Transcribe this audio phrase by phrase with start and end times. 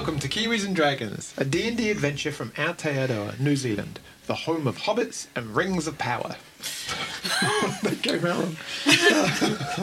[0.00, 4.78] Welcome to Kiwis and Dragons, a D&D adventure from Aotearoa, New Zealand, the home of
[4.78, 6.36] hobbits and rings of power.
[7.82, 8.56] that came out wrong.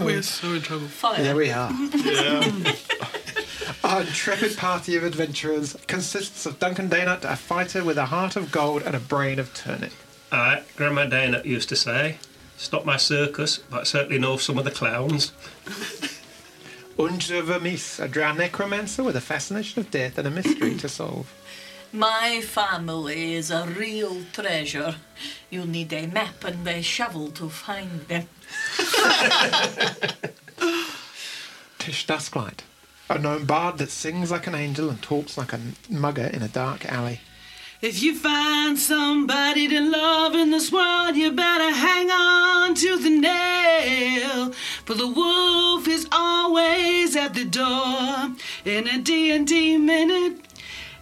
[0.04, 0.88] We're so in trouble.
[0.88, 1.24] Fire.
[1.24, 1.72] Yeah, we are.
[3.84, 8.52] Our intrepid party of adventurers consists of Duncan Daynut, a fighter with a heart of
[8.52, 9.94] gold and a brain of turnip.
[10.32, 12.18] Aye, Grandma Dana used to say,
[12.58, 15.32] "Stop my circus, but certainly know some of the clowns."
[16.98, 21.32] Unja Vermis, a drow necromancer with a fascination of death and a mystery to solve.
[21.94, 24.96] My family is a real treasure.
[25.52, 28.28] You need a map and a shovel to find them.
[31.78, 32.62] Tish Dusklight,
[33.10, 35.60] a gnome bard that sings like an angel and talks like a
[35.90, 37.22] mugger in a dark alley.
[37.80, 43.12] If you find somebody to love in this world, you better hang on to the
[43.12, 44.52] nail.
[44.84, 48.36] For the wolf is always at the door.
[48.66, 50.42] In a D&D minute,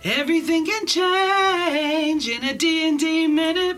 [0.04, 2.28] everything can change.
[2.28, 3.78] In a D&D minute,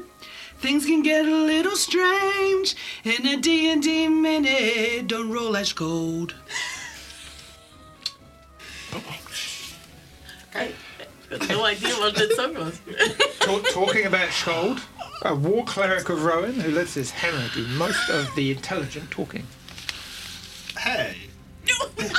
[0.57, 2.75] things can get a little strange.
[3.03, 6.33] In a D&D minute, don't roll ash gold.
[10.55, 10.71] I
[11.29, 12.79] got no idea what that song was.
[13.39, 14.81] Talk, talking about Schold,
[15.23, 19.45] a war cleric of Rowan who lets his hammer do most of the intelligent talking.
[20.75, 21.17] Hej!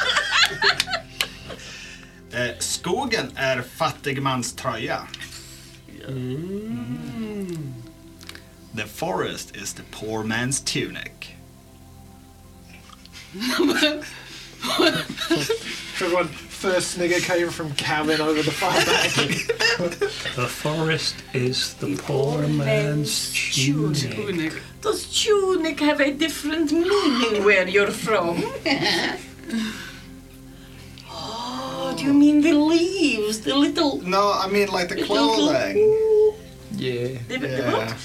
[2.33, 5.07] eh, skogen är fattigmans tröja.
[8.75, 11.37] The forest is the poor man's tunic.
[16.01, 19.11] Everyone, first snigger came from Calvin over the far back.
[20.39, 24.15] The forest is the poor man's tunic.
[24.15, 24.53] Tunic.
[24.81, 28.43] Does tunic have a different meaning where you're from?
[31.11, 33.41] oh, do you mean the leaves?
[33.41, 33.99] The little.
[34.03, 36.35] No, I mean like the little- clothing.
[36.73, 37.73] yeah, The, the Yeah.
[37.73, 37.97] what?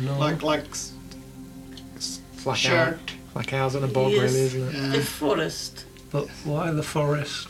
[0.00, 0.92] No, Like like s-
[2.44, 2.98] like, Shirt.
[3.10, 4.32] Our, like ours in a bog, Yes.
[4.32, 4.92] really, isn't it?
[4.96, 5.84] The forest.
[6.10, 7.48] but why the forest?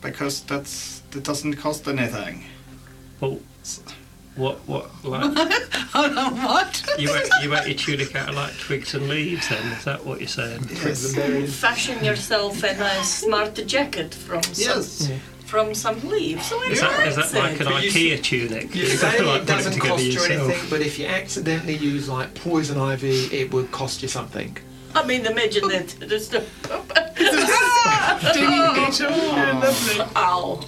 [0.00, 2.44] because that's that doesn't cost anything.
[3.20, 3.40] Well,
[4.36, 5.22] what what like
[5.92, 6.84] Hold on, what?
[6.98, 9.48] you wear, you wear your tunic out of like twigs and leaves?
[9.48, 10.60] Then is that what you're saying?
[10.64, 11.48] Twigs and.
[11.48, 15.10] Fashion yourself a nice smart jacket from some, Yes.
[15.46, 16.46] from some leaves.
[16.46, 18.74] So Is that is that like an But you IKEA tunic?
[18.74, 20.48] You say like, it doesn't together cost you yourself.
[20.48, 24.56] anything, but if you accidentally use like poison ivy, it would cost you something.
[24.94, 25.96] I mean, imagine it.
[26.08, 26.44] Just a,
[30.16, 30.60] ow.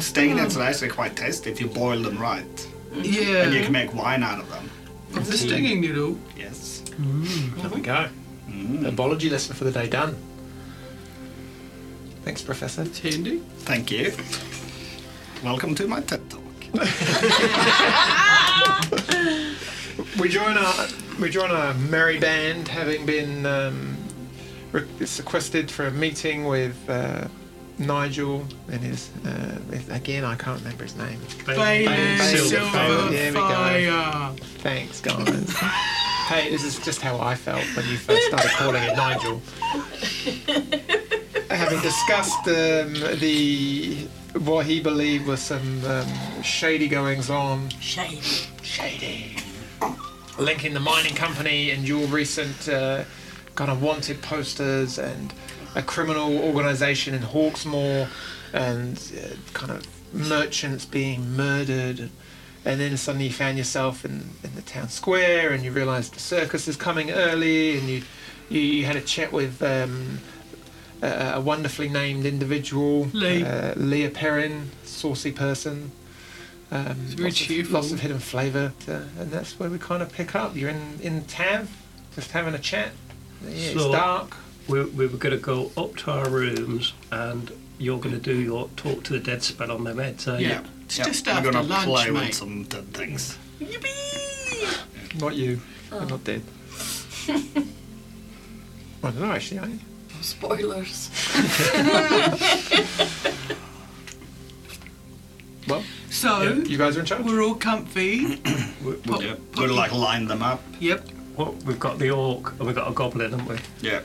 [0.00, 2.68] Stinging is actually quite tasty if you boil them right.
[2.94, 3.44] Yeah.
[3.44, 4.70] And you can make wine out of them.
[5.14, 6.18] Of the stinging needle.
[6.36, 6.82] Yes.
[7.00, 8.08] Mm, there we go.
[8.48, 8.82] Mm.
[8.82, 10.16] The biology lesson for the day done.
[12.24, 12.82] Thanks, Professor.
[12.82, 13.38] It's handy.
[13.60, 14.12] Thank you.
[15.42, 16.42] Welcome to my TED Talk.
[20.18, 20.86] We join our
[21.20, 23.96] we join our merry band, having been um,
[24.72, 27.28] re- sequestered for a meeting with uh,
[27.78, 29.58] Nigel and his uh,
[29.90, 31.20] again I can't remember his name.
[31.46, 33.48] Bailey Silver Silver There we go.
[33.48, 34.34] Fire.
[34.58, 35.56] Thanks, guys.
[36.28, 39.42] hey, this is just how I felt when you first started calling it Nigel.
[41.50, 44.06] Having discussed um, the
[44.38, 48.20] what he believed was some um, shady goings on Shady.
[48.62, 49.29] Shady.
[50.40, 53.04] Linking the mining company and your recent uh,
[53.54, 55.34] kind of wanted posters and
[55.74, 58.08] a criminal organisation in Hawksmoor
[58.54, 62.08] and uh, kind of merchants being murdered.
[62.64, 66.20] And then suddenly you found yourself in, in the town square and you realised the
[66.20, 68.02] circus is coming early and you,
[68.48, 70.20] you, you had a chat with um,
[71.02, 73.44] a, a wonderfully named individual, Lee.
[73.44, 75.92] Uh, Leah Perrin, saucy person.
[76.72, 80.12] Um, very lots, of, lots of hidden flavour, uh, and that's where we kind of
[80.12, 80.54] pick up.
[80.54, 81.68] You're in in Tav,
[82.14, 82.92] just having a chat.
[83.44, 84.36] Yeah, it's dark.
[84.68, 88.36] We, we were going to go up to our rooms and you're going to do
[88.38, 90.48] your talk to the dead spell on their meds, are you?
[90.48, 90.62] Yeah.
[90.84, 92.26] It's Yeah, just we're after gonna lunch, play mate.
[92.26, 93.36] with some dead things.
[95.18, 95.60] Not you.
[95.90, 96.42] I'm not dead.
[97.28, 97.42] I
[99.02, 99.58] don't know actually.
[99.58, 99.78] Are you?
[100.20, 101.10] Spoilers.
[106.10, 107.24] Well, So, yeah, you guys are in charge.
[107.24, 108.40] we're all comfy.
[108.84, 109.34] We, we, Pop- Yeah.
[109.52, 110.62] pop- We'll like line them up.
[110.80, 111.06] Yep.
[111.36, 113.58] well, we've got the orc and we've got a goblin, haven't we?
[113.82, 114.00] Yeah.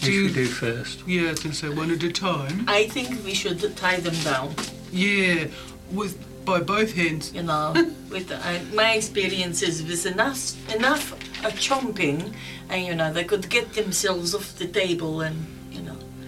[0.00, 1.02] Who Do should you- we do first?
[1.06, 2.64] Yeah, I was going to say one at a time.
[2.68, 4.54] I think we should tie them down.
[4.92, 5.46] Yeah,
[5.90, 7.32] with by both hands.
[7.34, 7.72] You know,
[8.10, 10.40] with uh, my experiences with enough
[10.74, 11.12] enough
[11.44, 12.32] uh, chomping,
[12.68, 15.61] and you know they could get themselves off the table and you know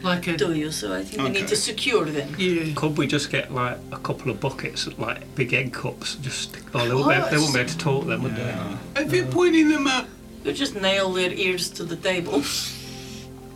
[0.04, 0.70] Like a do you?
[0.70, 2.34] So I think we need to secure them.
[2.38, 2.74] yeah.
[2.74, 6.16] Could we just get like a couple of buckets, like big egg cups?
[6.16, 8.54] Just oh, they won't, be, they won't be able to talk then, would they?
[8.96, 10.06] If you're pointing them at
[10.44, 12.42] You just nail their ears to the table.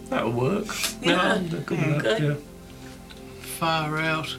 [0.08, 0.68] That'll work.
[1.02, 1.16] Yeah.
[1.16, 2.24] No, they're good with Okay.
[2.28, 2.34] yeah.
[3.58, 4.34] far out.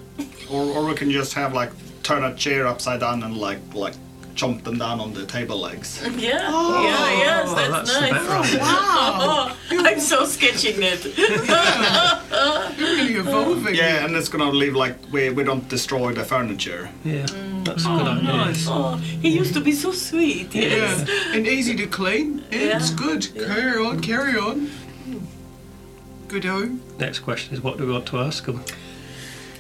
[0.50, 1.72] Or, or we can just have like
[2.02, 3.94] turn a chair upside down and like like
[4.40, 5.90] jump them down on the table legs.
[6.18, 8.12] Yeah, oh, yeah, yes, Oh, that's, that's the nice.
[8.14, 8.60] better.
[8.66, 11.02] Wow, Oh, I'm so sketching it.
[12.80, 13.76] you're really evolving.
[13.76, 16.90] Yeah, and it's gonna leave like we, we don't destroy the furniture.
[17.04, 17.66] Yeah, mm.
[17.66, 18.24] that's Oh, good idea.
[18.46, 18.66] nice.
[18.70, 20.56] Oh, he used to be so sweet.
[20.56, 21.06] Yes.
[21.08, 22.44] Yeah, and easy to clean.
[22.52, 22.98] It's Yeah.
[22.98, 23.22] good.
[23.36, 24.70] Carry on, carry on.
[26.28, 26.58] Good o.
[27.00, 28.64] Next question is what do we want to ask them?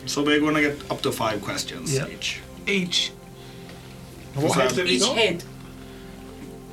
[0.05, 2.07] So we're gonna get up to five questions Yeah.
[2.07, 2.39] each.
[2.67, 3.11] Each.
[4.35, 5.17] What So heads have you Each got?
[5.17, 5.43] head.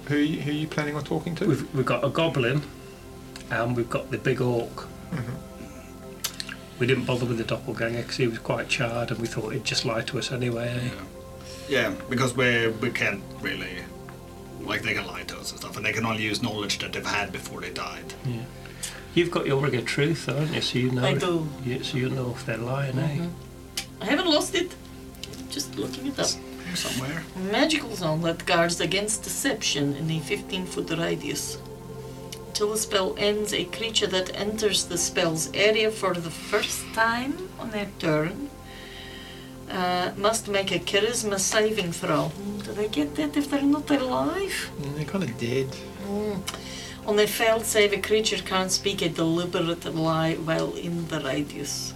[0.08, 1.46] Who, are you- who are you planning on talking to?
[1.46, 2.62] We've, we've got a goblin
[3.50, 4.88] and we've got the big orc.
[6.78, 9.64] We didn't bother with the doppelganger because he was quite charred and we thought he'd
[9.64, 10.68] just lie to us anyway.
[10.84, 10.90] Eh?
[11.70, 13.78] Yeah, because we we can't really
[14.60, 16.92] like they can lie to us and stuff, and they can only use knowledge that
[16.92, 18.12] they've had before they died.
[19.14, 20.60] You've got your ring of truth, haven't you?
[20.60, 21.02] So you know.
[21.04, 21.48] I if- do.
[21.64, 23.26] Yeah, so you know if they're lying, eh?
[24.02, 24.74] I haven't lost it.
[25.50, 26.28] Just looking it up.
[26.76, 27.22] Here somewhere.
[27.50, 31.58] Magical zone that guards against deception in a 15 foot radius.
[32.52, 37.48] Till the spell ends, a creature that enters the spell's area for the first time
[37.58, 38.50] on their turn
[39.70, 42.30] uh, must make a charisma saving throw.
[42.64, 44.70] Do they get that if they're not alive?
[44.80, 45.68] Mm, They're kind of dead.
[47.06, 51.94] On a failed save, a creature can't speak a deliberate lie while in the radius.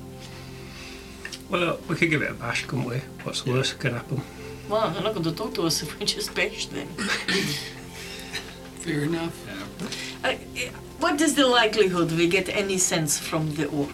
[1.51, 2.99] Well, we could give it a bash, couldn't we?
[3.25, 4.23] What's the worst that could happen?
[4.71, 6.87] Well, they're not going to talk to us if we just bash them.
[8.85, 9.37] Fair enough.
[10.25, 10.35] Uh,
[11.01, 13.91] what is the likelihood we get any sense from the orc?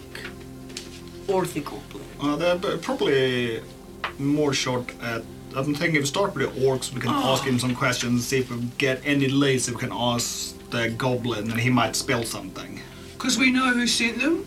[1.27, 2.05] Or the goblin?
[2.21, 3.61] Uh, they're probably
[4.19, 5.23] more short at.
[5.55, 8.39] I'm thinking if we start with the orcs, we can ask him some questions, see
[8.39, 9.67] if we get any leads.
[9.67, 12.79] If we can ask the goblin, and he might spell something.
[13.13, 14.45] Because we know who sent them.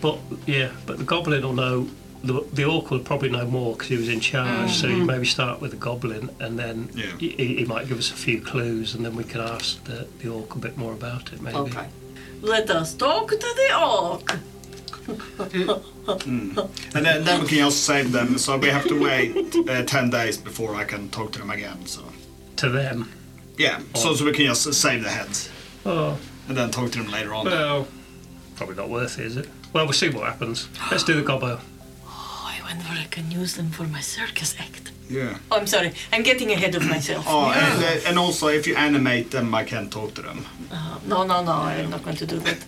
[0.00, 1.88] But yeah, but the goblin will know.
[2.22, 4.70] The, the orc will probably know more because he was in charge.
[4.70, 4.80] Mm.
[4.80, 5.06] So you mm.
[5.06, 7.16] maybe start with the goblin, and then Yeah.
[7.18, 10.06] he, he he might give us a few clues, and then we can ask the,
[10.20, 11.40] the orc a bit more about it.
[11.40, 11.56] Maybe.
[11.56, 11.86] Okay.
[12.42, 14.38] Let us talk to the orc.
[15.06, 16.70] Mm.
[16.94, 18.38] And then, then we can just save them.
[18.38, 21.86] So we have to wait uh, ten days before I can talk to them again.
[21.86, 22.02] So
[22.56, 23.10] To them.
[23.56, 25.48] yeah, so, so we can just save the heads
[25.86, 26.18] Oh,
[26.48, 27.46] and then talk to them later on.
[27.46, 27.88] well,
[28.56, 29.48] probably not worth it, is it?
[29.72, 30.68] Well, we'll see what happens.
[30.90, 31.60] Let's do the gobbo.
[32.70, 34.92] Oh, I wonder I can use them for my circus act.
[35.08, 35.38] Yeah.
[35.50, 35.92] Oh, I'm sorry.
[36.12, 37.24] I'm getting ahead of myself.
[37.28, 40.46] Oh, and, uh, and also if you animate them, I can talk to them.
[40.70, 41.52] Uh, no, no, no.
[41.52, 42.58] I'm not going to do that.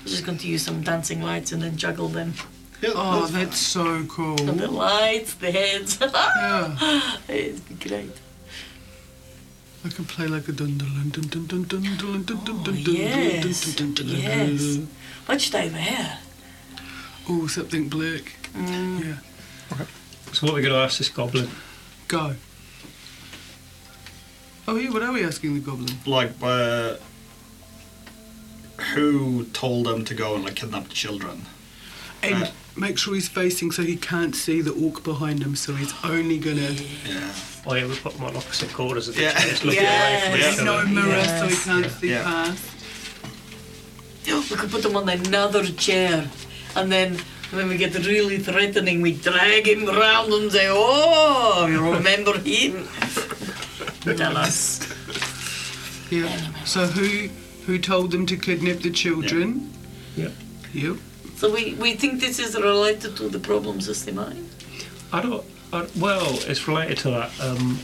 [0.00, 2.34] I'm just going to use some dancing lights and then juggle them.
[2.80, 4.40] Yeah, Oh, that's that's so cool.
[4.48, 5.98] And the lights, the heads.
[6.12, 7.16] Yeah.
[7.28, 8.10] It'd be great.
[9.84, 12.62] I can play like a dun dun dun dun dun dun dun dun dun dun
[12.64, 14.60] dun yes, dun dun dun yes.
[14.76, 14.88] dun.
[15.26, 16.18] What should I wear?
[17.28, 18.24] Oh, something black.
[18.54, 19.04] Mm.
[19.04, 19.14] Yeah.
[20.32, 21.48] So what are we going to ask this goblin?
[22.08, 22.34] Go.
[24.68, 25.94] Oh yeah, what are we asking the goblin?
[26.06, 26.94] like uh,
[28.94, 31.42] who told them to go and like kidnap the children?
[32.22, 32.52] And Right.
[32.76, 36.38] make sure he's facing so he can't see the orc behind him, so he's only
[36.38, 36.70] gonna
[37.04, 37.34] Yeah.
[37.66, 39.38] Oh yeah, we put them on opposite corners of the Yeah.
[39.40, 40.60] chairs, looking away from Yes.
[40.60, 40.88] no other.
[40.88, 41.98] mirror so he can't Yeah.
[42.00, 42.22] see Yeah.
[42.22, 42.62] past.
[44.50, 46.30] We could put them on another chair,
[46.76, 47.18] and then
[47.52, 52.88] when we get really threatening, we drag him round and say, "Oh, you remember him?"
[54.16, 54.88] Tell us.
[56.10, 56.28] Yeah.
[56.64, 57.28] So who
[57.66, 59.72] who told them to kidnap the children?
[60.16, 60.30] Yeah.
[60.72, 60.96] Yep.
[61.36, 64.34] So we, we think this is related to the problems problem system, eh?
[65.12, 65.44] I don't.
[65.72, 67.78] I, well, it's related to that um,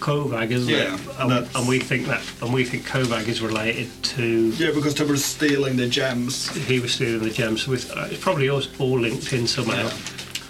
[0.00, 1.00] Kovag, isn't Yeah, it?
[1.18, 4.50] and And, we think that, and we think Kovag is related to.
[4.50, 6.48] Yeah, because they were stealing the gems.
[6.66, 7.66] He was stealing the gems.
[7.66, 9.84] With, uh, it's probably all, all linked in somehow.
[9.84, 9.90] Yeah.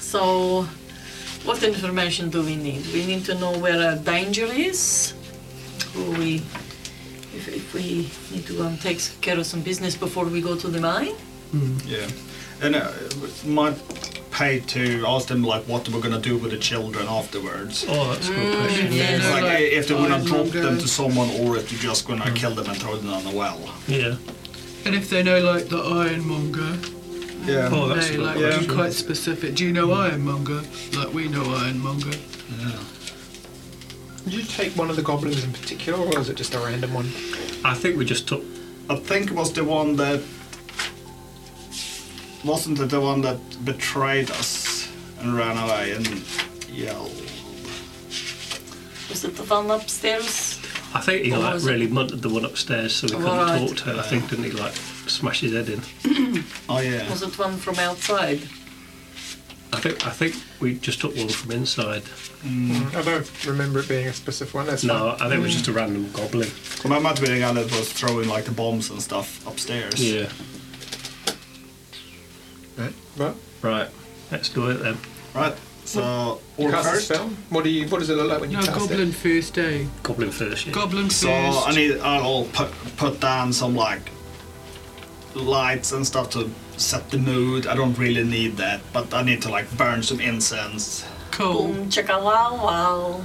[0.00, 0.62] So,
[1.44, 2.84] what information do we need?
[2.92, 5.14] We need to know where our danger is.
[5.94, 6.36] Who we,
[7.34, 10.56] if, if we need to go and take care of some business before we go
[10.56, 11.14] to the mine.
[11.86, 12.08] Yeah.
[12.62, 12.90] And uh,
[13.46, 13.76] might
[14.36, 17.86] pay to ask them like what they were gonna do with the children afterwards.
[17.88, 18.92] Oh, that's a good mm, question.
[18.92, 19.22] yes.
[19.22, 19.32] Yeah.
[19.32, 20.60] Like Like if they're gonna oh, drop Monger.
[20.62, 22.36] them to someone or if you're just gonna mm.
[22.36, 23.58] kill them and throw them down the well.
[23.88, 24.16] yeah.
[24.84, 26.76] And if they know like the ironmonger,
[27.50, 27.70] Yeah.
[27.72, 28.74] Oh, that's a they good like question.
[28.74, 29.54] quite specific.
[29.54, 30.60] Do you know ironmonger?
[30.98, 32.16] Like we know ironmonger.
[32.58, 32.78] Yeah.
[34.24, 36.92] Did you take one of the goblins in particular, or was it just a random
[36.92, 37.06] one?
[37.64, 38.42] I think we just took.
[38.90, 40.20] I think it was the one that
[42.46, 44.88] wasn't it the one that betrayed us
[45.20, 46.06] and ran away and
[46.70, 47.12] yelled?
[49.08, 50.60] Was it the one upstairs?
[50.94, 53.66] I think he like really munted the one upstairs so he couldn't Right.
[53.68, 53.98] talk to her.
[53.98, 54.74] I think didn't he like
[55.06, 55.82] smash his head in?
[56.68, 57.08] Oh yeah.
[57.08, 58.40] Was it one from outside?
[59.72, 62.02] I think I think we just took one from inside.
[62.44, 62.94] Mm.
[62.94, 64.66] I don't remember it being a specific one.
[64.66, 65.26] That's No, fine.
[65.26, 66.48] I think it was just a random goblin.
[66.48, 69.94] So that might be the guy that was throwing like the bombs and stuff upstairs.
[70.02, 70.28] Yeah.
[73.16, 73.34] Right.
[73.62, 73.88] Right.
[74.30, 74.98] Let's do it then.
[75.34, 75.54] Right.
[75.84, 77.04] So you orc cast a first.
[77.08, 77.28] spell.
[77.50, 77.88] What do you?
[77.88, 79.84] What does it look like when you No, cast goblin first, eh?
[80.02, 80.66] Goblin first.
[80.66, 80.72] Yeah.
[80.72, 81.68] Goblin So first.
[81.68, 84.10] I need I'll put put down some like
[85.34, 87.66] lights and stuff to set the mood.
[87.66, 91.04] I don't really need that, but I need to like burn some incense.
[91.30, 91.68] cool.
[91.68, 93.24] Boom, chaka wow wow.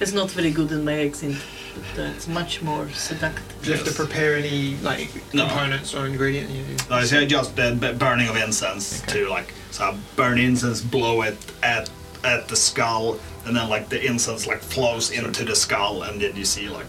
[0.00, 1.36] It's not very good in my accent,
[1.74, 3.62] but uh, it's much more seductive.
[3.62, 5.46] Do you have to prepare any like No.
[5.46, 6.50] components or ingredient?
[6.50, 9.20] You, I say just the b- burning of incense Okay.
[9.24, 11.90] to like so I burn incense, blow it at
[12.24, 16.36] at the skull, and then like the incense like flows into the skull, and then
[16.36, 16.86] you see like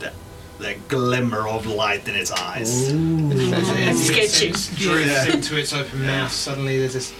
[0.00, 0.10] the
[0.58, 2.88] the glimmer of light in its eyes.
[2.88, 4.48] As It's sketchy.
[4.48, 5.34] incense drifts Yeah.
[5.34, 6.32] into its open mouth.
[6.32, 7.12] Suddenly, there's this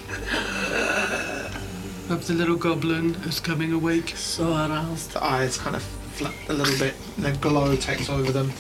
[2.10, 4.14] Of the little goblin is coming awake.
[4.16, 5.12] So aroused.
[5.12, 8.52] the eyes kind of flip a little bit, and the glow takes over them.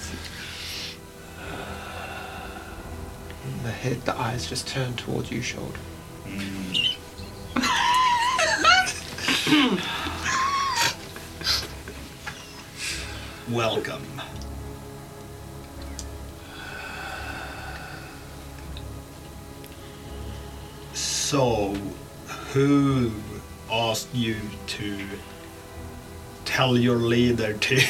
[3.44, 5.76] And the head, the eyes just turn towards you, Shold.
[13.50, 14.06] Welcome.
[20.94, 21.74] So,
[22.52, 23.12] who
[23.70, 24.36] asked you
[24.68, 25.06] to
[26.44, 27.74] tell your leader to?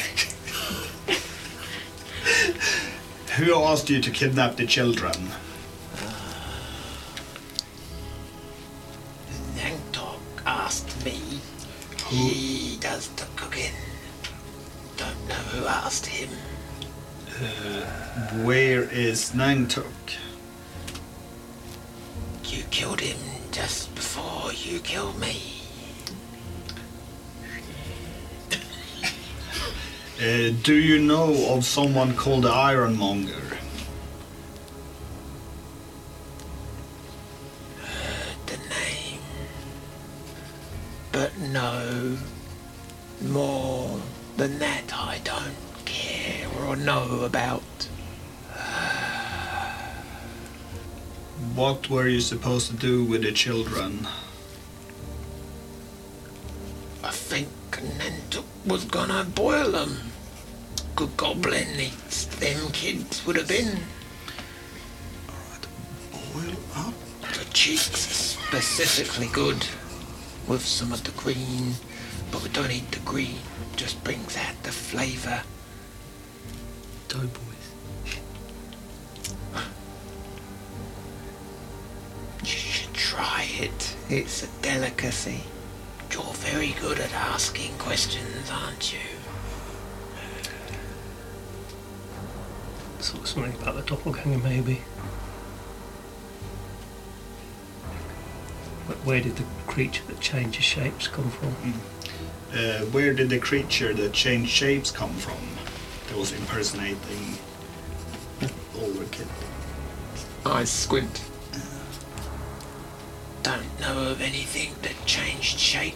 [3.37, 5.13] who asked you to kidnap the children?
[9.55, 11.19] Nangtok asked me.
[12.09, 13.73] He does the cooking.
[14.97, 16.29] Don't know who asked him.
[17.29, 17.81] Uh,
[18.43, 19.85] where is Nangtok?
[22.45, 23.17] You killed him
[23.51, 25.62] just before you killed me.
[30.23, 33.57] Uh, do you know of someone called the Ironmonger?
[38.45, 39.19] The name.
[41.11, 42.17] But no.
[43.19, 43.99] More
[44.37, 47.61] than that, I don't care or know about.
[51.53, 54.07] What were you supposed to do with the children?
[57.03, 60.12] I think Nantuk was gonna boil them.
[60.95, 63.79] Good goblin eats them kids would have been.
[65.27, 65.67] Alright,
[66.11, 66.93] boil up?
[67.33, 69.65] The cheeks are specifically good
[70.47, 71.73] with some of the green,
[72.31, 73.37] but we don't eat the green.
[73.75, 75.41] Just brings out the flavour.
[77.07, 77.39] Doughboys.
[82.41, 83.95] You should try it.
[84.09, 85.43] It's a delicacy.
[86.11, 89.12] You're very good at asking questions, aren't you?
[93.33, 94.81] Something about the doppelganger, maybe.
[98.87, 101.55] But where did the creature that changes shapes come from?
[102.51, 105.39] Uh, where did the creature that changed shapes come from?
[106.09, 107.39] That was impersonating
[108.79, 109.21] Ulrich.
[110.45, 111.23] Eyes squint.
[113.41, 115.95] Don't know of anything that changed shape.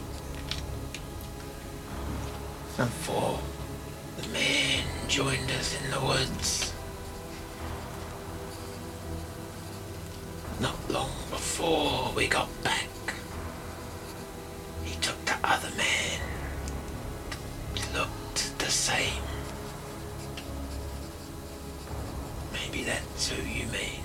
[2.77, 3.39] Before
[4.17, 6.66] the man joined us in the woods.
[11.67, 12.88] Before we got back,
[14.86, 16.21] he took the other man.
[17.93, 19.21] Looked the same.
[22.53, 24.01] Maybe that's who you mean.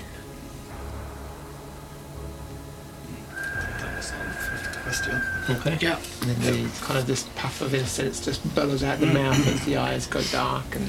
[3.30, 5.22] That was our first question.
[5.50, 5.78] Okay.
[5.80, 6.00] Yeah.
[6.22, 9.14] And then the kind of this puff of incense just bellows out the mm.
[9.14, 10.88] mouth as the eyes go dark and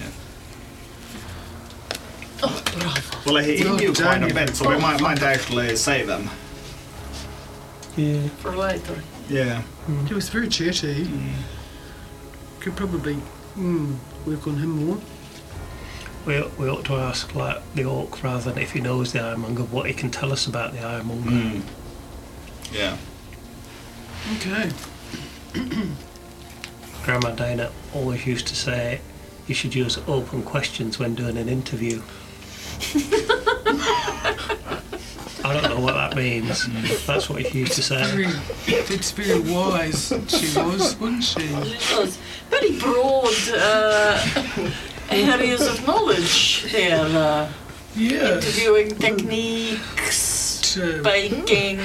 [2.42, 2.96] oh,
[3.28, 6.10] Well, he he Well knew quite done, a bit, so we might, might actually save
[6.10, 6.32] him.
[7.96, 8.28] Yeah.
[8.40, 9.02] For later.
[9.30, 9.64] Yeah.
[10.08, 11.08] He was very chatty.
[12.60, 13.18] Could probably
[13.56, 15.00] mm, work on him more.
[16.26, 19.64] We, we ought to ask like the orc rather than if he knows the ironmonger
[19.64, 21.30] what he can tell us about the ironmonger.
[21.30, 21.62] Mm.
[22.72, 22.98] Yeah.
[24.38, 24.72] Okay.
[27.04, 29.02] Grandma Dana always used to say
[29.48, 32.02] you should use open questions when doing an interview.
[35.46, 36.66] I don't know what that means.
[37.06, 38.04] That's what he used to say.
[38.06, 40.08] Very, that's very wise.
[40.28, 41.42] She was, wasn't she?
[41.42, 42.18] It was
[42.50, 44.26] very broad uh,
[45.10, 47.06] areas of knowledge there.
[47.06, 47.52] Uh,
[47.96, 48.36] Yeah.
[48.38, 51.78] interviewing techniques, To baking,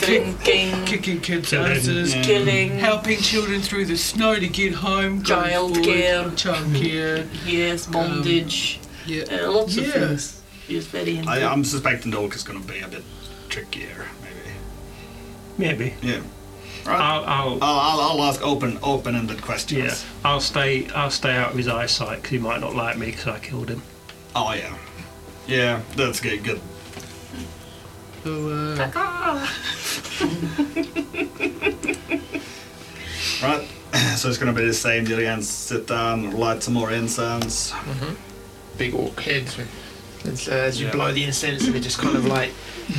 [0.00, 1.72] drinking, kicking kids' Killing.
[1.72, 2.14] asses.
[2.24, 2.78] killing.
[2.78, 5.20] Helping children through the snow to get home.
[5.20, 6.22] going Childcare.
[6.22, 7.26] forward, Childcare.
[7.44, 8.78] Yes, bondage.
[9.04, 9.24] Yeah.
[9.30, 10.40] uh, lots of things.
[10.66, 11.30] He was very into.
[11.30, 13.02] I, I'm suspecting the oak is going to be a bit
[13.48, 14.50] trickier, maybe.
[15.58, 15.94] Maybe.
[16.02, 16.20] Yeah.
[16.86, 17.00] Right.
[17.00, 19.80] I'll, I'll I'll, I'll, I'll ask open, open-ended questions.
[19.80, 19.94] yeah.
[20.28, 20.86] I'll stay.
[20.88, 23.68] I'll stay out of his eyesight because he might not like me because I killed
[23.70, 23.82] him.
[24.36, 24.76] Oh yeah.
[25.46, 26.42] Yeah, that's good.
[26.44, 26.60] Good.
[28.22, 29.46] So, uh,
[33.42, 33.68] Right.
[34.16, 35.40] So it's going to be the same deal again.
[35.42, 37.70] Sit down, light some more incense.
[37.70, 38.16] Mhm.
[38.76, 39.56] Big orc heads.
[40.24, 40.92] As, uh, as you Yeah.
[40.92, 42.50] blow the incense, and it just kind of like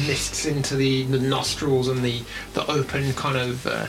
[0.08, 2.22] mists into the, the nostrils and the,
[2.54, 3.88] the open kind of uh,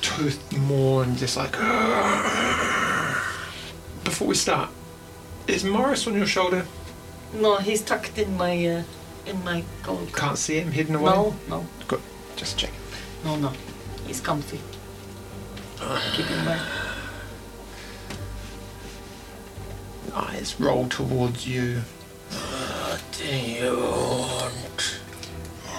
[0.00, 1.52] tooth more, and just like.
[4.04, 4.70] Before we start,
[5.46, 6.66] is Morris on your shoulder?
[7.34, 8.82] No, he's tucked in my uh,
[9.26, 10.12] in my coat.
[10.14, 11.12] Can't see him hidden away.
[11.12, 12.00] No, no, Good.
[12.34, 12.72] Just check.
[13.24, 13.52] no, no.
[14.06, 14.58] He's comfy.
[16.14, 16.60] Keep him there.
[20.14, 21.82] Eyes roll towards you.
[23.22, 25.00] You want?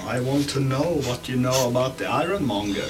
[0.05, 2.81] I want to know what you know about the Ironmonger.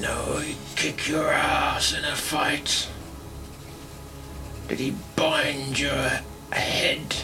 [0.00, 2.88] No, he'd kick your ass in a fight.
[4.68, 6.10] Did he bind your
[6.52, 7.14] head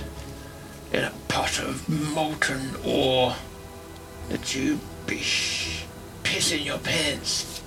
[0.93, 3.35] in a pot of molten ore
[4.29, 5.85] that you be sh-
[6.23, 7.63] pissing your pants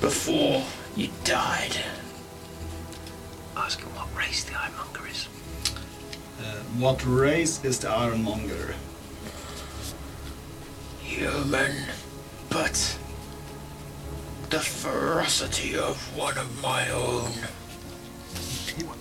[0.00, 0.64] before
[0.96, 1.76] you died?
[3.56, 5.28] Ask him what race the Ironmonger is.
[6.40, 8.74] Uh, what race is the Ironmonger?
[11.00, 11.72] Human,
[12.48, 12.98] but
[14.50, 17.32] the ferocity of one of my own.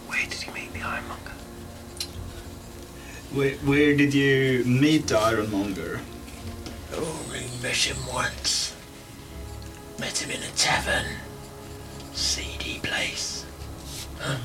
[0.08, 1.32] Where did you meet the Ironmonger?
[3.34, 6.02] Where, where did you meet the Ironmonger?
[6.94, 8.76] Only met him once.
[10.00, 11.06] Met him in a tavern.
[12.14, 13.46] Seedy place.
[14.20, 14.38] Huh?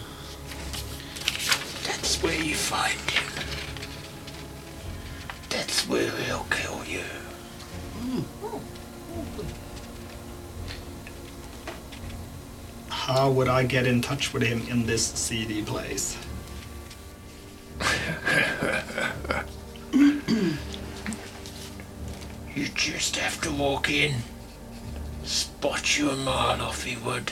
[1.85, 3.25] That's where you find him.
[5.51, 7.05] That's where he'll kill you.
[7.99, 8.23] Hmm.
[8.43, 8.61] Oh,
[9.15, 9.45] oh,
[12.91, 16.17] How would I get in touch with him in this seedy place?
[22.57, 24.15] You just have to walk in.
[25.25, 27.31] Spot you a mile off he would.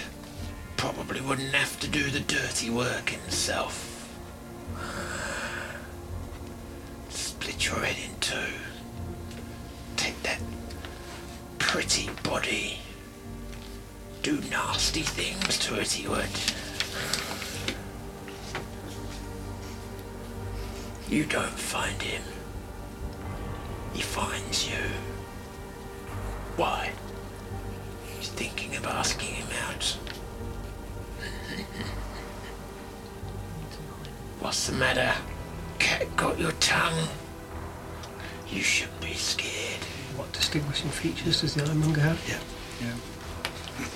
[0.85, 4.07] Probably wouldn't have to do the dirty work himself.
[7.09, 8.53] Split your head in two.
[9.97, 10.41] Take that
[11.59, 12.81] pretty body.
[14.23, 16.29] Do nasty things to it he would.
[21.09, 22.23] You don't find him.
[23.95, 24.85] He finds you.
[26.57, 26.93] Why?
[28.19, 29.97] He's thinking of asking him out.
[34.55, 35.13] What's the matter?
[35.81, 37.09] Cat got your tongue?
[38.49, 39.83] You shouldn't be scared.
[40.15, 42.23] What distinguishing features does the Ironmonger have?
[42.29, 42.39] Yeah.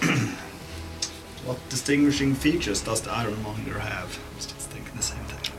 [0.02, 0.16] Yeah.
[1.44, 4.18] what distinguishing features does the Ironmonger have?
[4.18, 5.52] I was just thinking the same thing.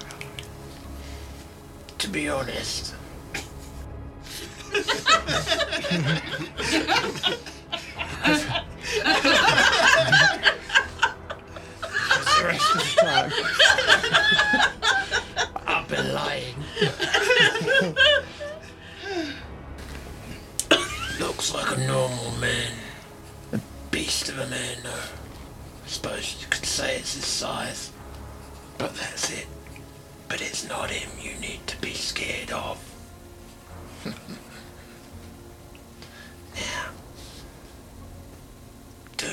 [1.99, 2.93] To be honest.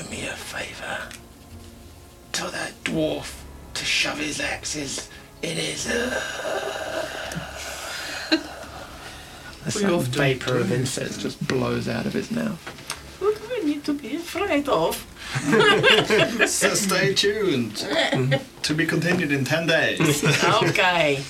[0.09, 1.09] me a favour.
[2.31, 3.41] Tell that dwarf
[3.73, 5.09] to shove his axes
[5.41, 5.87] in his.
[5.87, 6.19] Uh...
[9.69, 12.59] Some vapor of incense just blows out of his mouth.
[13.19, 14.95] What do we need to be afraid of?
[16.47, 17.75] so stay tuned.
[18.63, 20.23] to be continued in 10 days.
[20.63, 21.21] Okay.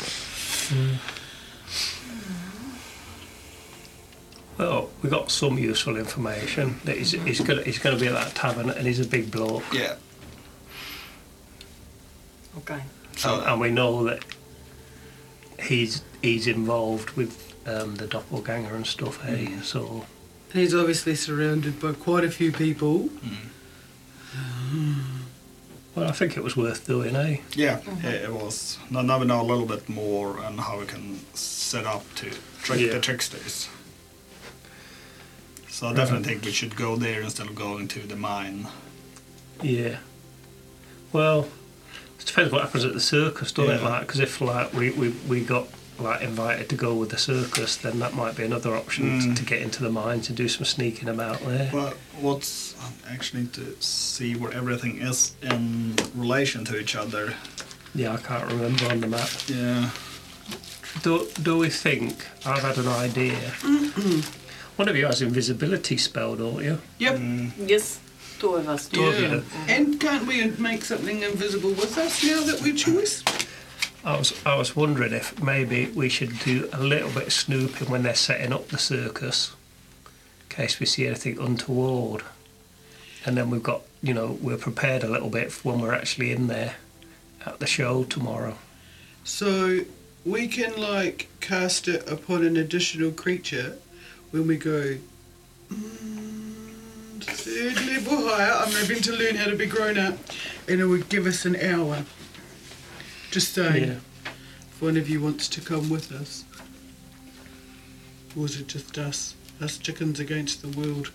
[4.57, 8.33] Well, we got some useful information that he's, he's gonna he's gonna be at that
[8.33, 9.63] tavern and he's a big bloke.
[9.73, 9.95] yeah.
[12.59, 12.81] Okay.
[13.17, 14.23] So and we know that
[15.59, 19.21] he's he's involved with um, the doppelganger and stuff.
[19.21, 20.05] Hey, so
[20.53, 23.09] And he's obviously surrounded by quite a few people.
[25.95, 27.15] well, I think it was worth doing.
[27.17, 27.37] Eh?
[27.53, 28.77] yeah, it, it was.
[28.89, 32.29] Now, now we know a little bit more on how we can set up to
[32.63, 32.93] trick Yeah.
[32.93, 33.67] the tricksters.
[35.77, 38.65] So I definitely think we should go there instead of going to the mine.
[39.61, 39.97] Yeah.
[41.13, 41.47] Well,
[42.19, 43.81] it depends what happens at the circus, doesn't it?
[43.83, 43.87] Yeah.
[43.87, 45.67] Like, because if like we, we we got
[45.99, 49.35] like invited to go with the circus, then that might be another option to, Mm.
[49.35, 51.69] to get into the mines and do some sneaking about there.
[51.71, 52.73] Well, what's
[53.07, 57.35] actually to see where everything is in relation to each other.
[57.93, 59.29] Yeah, I can't remember on the map.
[59.47, 59.91] Yeah.
[61.03, 63.37] Do, do we think I've had an idea?
[64.77, 66.79] One of you has invisibility spell, don't you?
[66.99, 67.15] Yep.
[67.15, 67.99] Mm, Yes,
[68.39, 68.97] two of us do.
[68.97, 69.31] Two of Yeah.
[69.35, 69.43] you.
[69.67, 73.23] And can't we make something invisible with us now that we choose?
[74.05, 77.89] I was I was wondering if maybe we should do a little bit of snooping
[77.89, 79.51] when they're setting up the circus,
[80.49, 82.21] in case we see anything untoward,
[83.25, 86.31] and then we've got you know we're prepared a little bit for when we're actually
[86.31, 86.75] in there
[87.45, 88.57] at the show tomorrow.
[89.23, 89.81] So
[90.23, 93.77] we can like cast it upon an additional creature
[94.31, 94.97] when we go
[95.71, 96.47] mm,
[97.21, 98.51] third level higher.
[98.51, 100.17] I'm hoping to learn how to be grown up,
[100.67, 102.03] and it would give us an hour.
[103.31, 103.95] Just saying, Yeah.
[104.71, 106.45] if one of you wants to come with us,
[108.35, 111.11] or is it just us, us chickens against the world?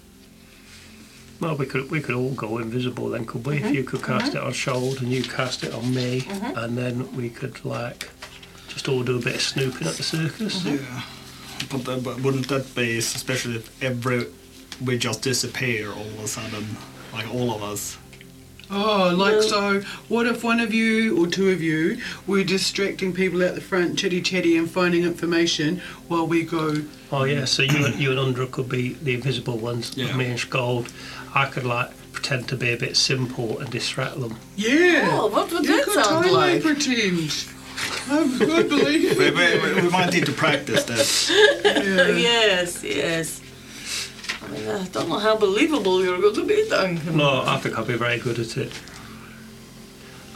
[1.40, 3.56] Well, we could we could all go invisible then, could we?
[3.56, 3.74] If mm-hmm.
[3.74, 4.36] you could cast mm-hmm.
[4.38, 6.58] it on Shoulder and you cast it on me, mm-hmm.
[6.58, 8.10] and then we could like
[8.68, 10.64] just all do a bit of snooping at the circus.
[10.64, 11.02] yeah.
[11.70, 14.26] But, then, but wouldn't that be especially if every
[14.84, 16.76] we just disappear all of a sudden,
[17.12, 17.98] like all of us?
[18.70, 19.80] Oh, like Well- so.
[20.08, 23.98] What if one of you or two of you were distracting people at the front,
[23.98, 26.76] chitty chatty, and finding information while we go?
[27.10, 29.92] Oh yeah, so you and you and Undra could be the invisible ones.
[29.96, 30.16] Yeah.
[30.16, 30.90] Me and Scold,
[31.34, 34.36] I could like pretend to be a bit simple and distract them.
[34.56, 35.08] Yeah.
[35.12, 36.62] Oh, what would you that could sound totally like?
[36.62, 37.30] pretend.
[38.08, 39.62] I, I believe we, it.
[39.76, 41.30] we, we might need to practice this.
[41.30, 42.08] Yeah.
[42.16, 43.40] Yes, yes.
[44.42, 47.16] I mean, I don't know how believable you're going to be, Duncan.
[47.16, 48.72] No, I think I'll be very good at it.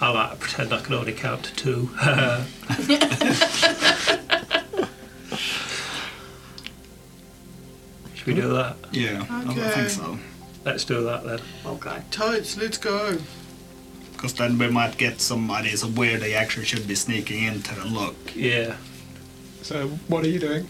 [0.01, 1.91] I like to pretend I can only count to two.
[8.15, 8.77] Should we do that?
[8.93, 9.69] Yeah, I- I Okay.
[9.71, 10.19] think so.
[10.65, 11.41] Let's do that then.
[11.65, 12.03] Okay.
[12.11, 13.19] Totes, let's go.
[14.17, 17.79] Because then we might get some ideas of where they actually should be sneaking into
[17.81, 18.17] and look.
[18.35, 18.77] Yeah.
[19.63, 20.69] So what are you doing?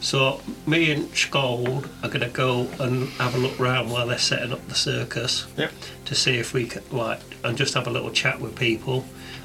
[0.00, 4.52] So me and Scold are gonna go and have a look round while they're setting
[4.52, 5.46] up the circus.
[5.56, 5.72] Yep.
[6.06, 9.04] To see if we can like and just have a little chat with people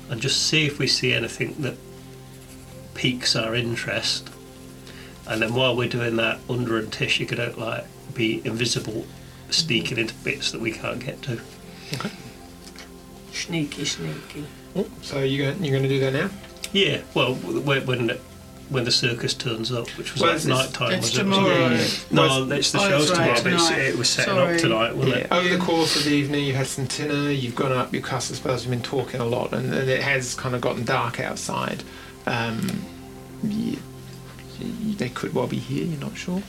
[0.09, 1.75] and just see if we see anything that
[2.95, 4.29] piques our interest.
[5.27, 9.05] And then while we're doing that, under and Tish, you could like be invisible,
[9.49, 11.39] sneaking into bits that we can't get to.
[13.37, 14.45] Sneaky, sneaky.
[14.75, 16.29] Oh, so you going you're going to do that now?
[16.73, 17.01] Yeah.
[17.13, 18.19] Well, when when the,
[18.69, 20.91] when the circus turns up, which was Well, like night time.
[20.93, 21.19] it's was it?
[21.19, 21.69] tomorrow.
[21.69, 21.87] Yeah.
[22.11, 23.81] No, Well, it's the oh, show's that's right, tomorrow, but tonight.
[23.85, 24.55] it was setting Sorry.
[24.55, 25.31] up tonight, wasn't it?
[25.31, 28.33] Over the course of the evening, you've had some dinner, you've gone up, your cast
[28.35, 31.83] spells, you've been talking a lot, and, and it has kind of gotten dark outside.
[32.25, 32.67] Um,
[33.43, 33.77] you,
[34.59, 36.41] you- they could well be here, you're not sure.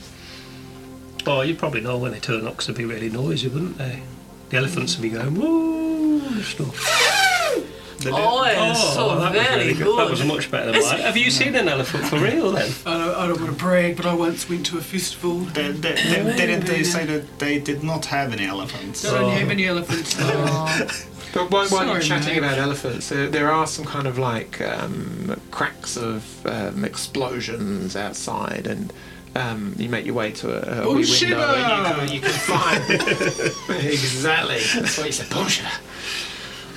[1.27, 4.01] Oh, you'd probably know when they turn up because they'd be really noisy, wouldn't they?
[4.49, 5.88] The elephants would be going, whoa,
[6.31, 7.25] and stuff.
[7.99, 9.99] They Oh, it's so that very really good.
[9.99, 11.01] That was much better than mine.
[11.01, 12.71] Have you seen an elephant for real then?
[12.85, 15.39] I don't, I don't want to brag, but I once went to a festival.
[15.39, 19.01] They, they, they, didn't they say that they did not have any elephants?
[19.01, 20.13] They don't have any elephants.
[20.15, 20.25] though.
[21.31, 22.37] Oh, But while, while you're chatting mate.
[22.39, 28.65] about elephants, there, there are some kind of like um, cracks of um, explosions outside,
[28.65, 28.91] and
[29.35, 32.21] um, you make your way to a, a Oh, wee window, and you can, you
[32.21, 32.83] can find
[33.85, 34.59] exactly.
[34.75, 35.29] That's what you said.
[35.29, 35.67] Bonjour.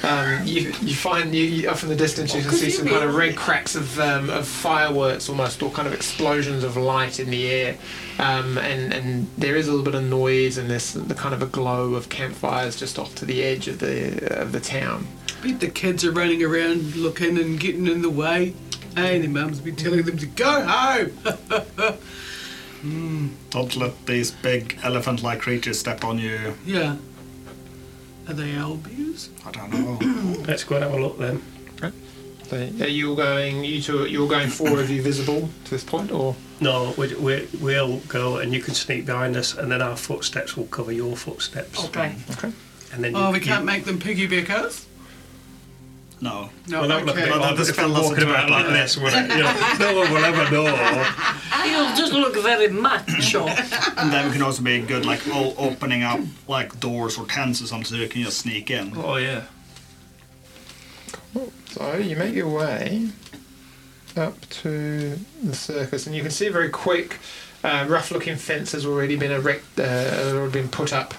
[0.05, 3.15] Um, you, you find you, you in the distance you can see some kind of
[3.15, 7.49] red cracks of, um, of fireworks almost or kind of explosions of light in the
[7.49, 7.77] air
[8.19, 11.41] um, and, and there is a little bit of noise and there's the kind of
[11.41, 15.07] a glow of campfires just off to the edge of the of the town
[15.43, 18.55] Bet the kids are running around looking and getting in the way.
[18.95, 21.13] Hey, their mums be telling them to go home.
[22.83, 23.29] Hmm.
[23.51, 26.55] Don't let these big elephant-like creatures step on you.
[26.67, 26.97] yeah.
[28.29, 29.31] Are they albies?
[29.45, 30.43] I don't know.
[30.47, 31.43] Let's go and have a look then.
[32.49, 35.83] so are you all going you two you're going four of you visible to this
[35.83, 39.83] point or No, we, we, we'll go and you can sneak behind us, and then
[39.83, 41.85] our footsteps will cover your footsteps.
[41.87, 42.15] okay.
[42.31, 42.53] okay
[42.93, 44.87] And then oh, you, Oh, we can't make them piggyback us?
[46.23, 46.49] No.
[46.69, 47.25] No, Well, that would okay.
[47.25, 48.97] be Well, odd the if spell walking about like this.
[48.97, 50.67] We're, you know, no one will ever know.
[51.67, 53.47] You'll just look very macho.
[53.49, 57.61] And then we can also be good, like o- opening up like doors or tents
[57.61, 58.93] or something, so you can just sneak in.
[58.97, 59.43] Oh yeah.
[61.71, 63.09] So you make your way
[64.17, 67.19] up to the circus, and you can see a very quick,
[67.65, 69.83] uh, rough-looking fence has already been erect, uh,
[70.35, 71.15] already been put up.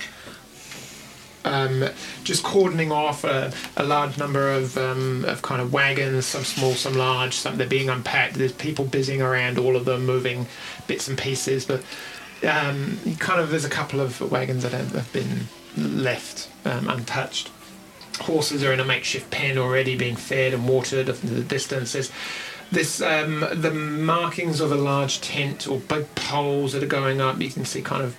[1.45, 1.89] Um,
[2.23, 6.73] just cordoning off a, a large number of, um, of kind of wagons, some small,
[6.73, 8.35] some large, some they're being unpacked.
[8.35, 10.47] There's people busying around all of them, moving
[10.87, 11.83] bits and pieces, but
[12.43, 17.49] um, kind of there's a couple of wagons that have, been left um, untouched
[18.21, 21.93] horses are in a makeshift pen already being fed and watered into the distance.
[21.93, 22.11] There's
[22.71, 27.39] this um, the markings of a large tent or big poles that are going up.
[27.39, 28.15] You can see kind of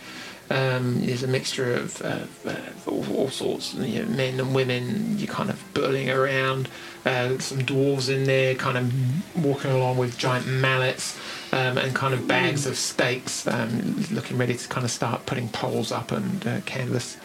[0.51, 5.19] um, there's a mixture of uh, uh, all, all sorts, you know, men and women.
[5.19, 6.69] You're kind of burling around.
[7.07, 11.19] Uh, some dwarves in there, kind of walking along with giant mallets.
[11.53, 15.49] Um, and kind of bags of stakes, um, looking ready to kind of start putting
[15.51, 17.17] poles up and uh, canvas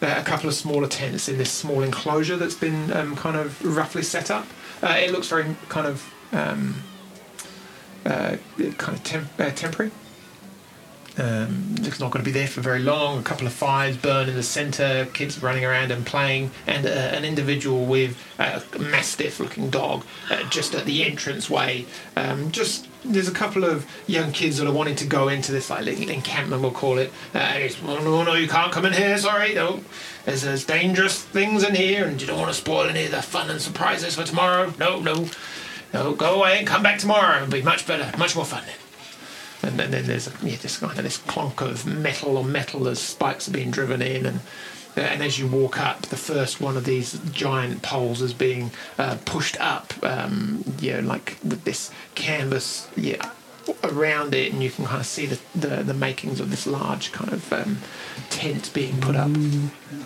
[0.00, 3.60] uh, a couple of smaller tents in this small enclosure that's been um, kind of
[3.64, 4.46] roughly set up.
[4.82, 6.82] Uh, it looks very kind of um,
[8.06, 8.36] uh,
[8.76, 9.90] kind of temp- uh, temporary.
[11.18, 13.18] Um, it's not going to be there for very long.
[13.18, 16.90] A couple of fires burn in the centre, kids running around and playing, and uh,
[16.90, 21.86] an individual with a mastiff-looking dog uh, just at the entranceway.
[22.14, 25.70] Um, just there's a couple of young kids that are wanting to go into this
[25.70, 27.12] like little encampment, we'll call it.
[27.34, 29.18] Uh, it's, oh, no, no, you can't come in here.
[29.18, 29.80] Sorry, no.
[30.24, 33.22] There's, there's dangerous things in here, and you don't want to spoil any of the
[33.22, 34.72] fun and surprises for tomorrow.
[34.78, 35.28] No, no,
[35.92, 36.14] no.
[36.14, 37.36] Go away and come back tomorrow.
[37.38, 38.87] It'll be much better, much more fun then.
[39.62, 42.86] And then, then there's a, yeah, this kind of this clunk of metal on metal
[42.88, 44.40] as spikes are being driven in, and
[44.96, 48.70] uh, and as you walk up, the first one of these giant poles is being
[48.98, 53.30] uh, pushed up, um, yeah, like with this canvas, yeah,
[53.84, 57.12] around it, and you can kind of see the the, the makings of this large
[57.12, 57.78] kind of um,
[58.30, 59.30] tent being put up.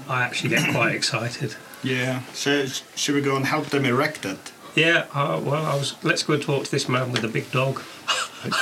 [0.08, 1.56] I actually get quite excited.
[1.82, 2.22] Yeah.
[2.32, 4.52] So should we go and help them erect it?
[4.74, 5.06] Yeah.
[5.12, 5.94] Uh, well, I was.
[6.02, 7.82] Let's go and talk to this man with the big dog.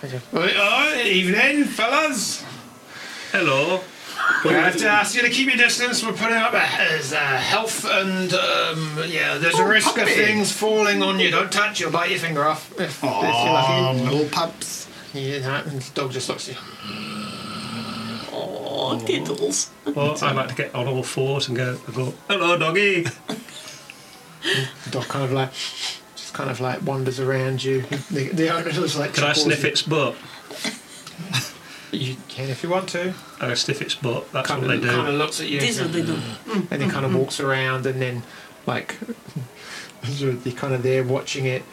[0.00, 2.44] Oh, evening, fellas.
[3.32, 3.80] Hello.
[4.44, 6.04] We have to ask you to keep your distance.
[6.04, 10.52] We're putting up a, there's a health and um, yeah, there's a risk of things
[10.52, 11.30] falling on you.
[11.30, 14.04] Don't touch, you'll bite your finger off if, if you're Oh, lucky.
[14.04, 14.86] little pups.
[15.14, 16.60] Yeah, and the dog just looks at you.
[18.32, 19.70] Oh, tittles.
[19.86, 21.76] Well, I like to get on all fours and go.
[21.94, 22.14] Go.
[22.28, 23.02] Hello, doggy.
[24.90, 26.00] Dog kind of like just
[26.38, 27.82] kind of like wanders around you.
[28.12, 29.44] The, the owner just like Can I chuckles.
[29.44, 30.14] sniff its butt?
[31.90, 33.12] You can if you want to.
[33.40, 34.30] I sniff its butt.
[34.30, 34.94] That's Kind what of, they do.
[34.94, 35.58] kind of looks at you.
[35.58, 36.16] This is what they do.
[36.52, 37.18] and then kind of mm-hmm.
[37.18, 38.22] walks around and then
[38.66, 38.96] like
[40.12, 41.64] you're kind of there watching it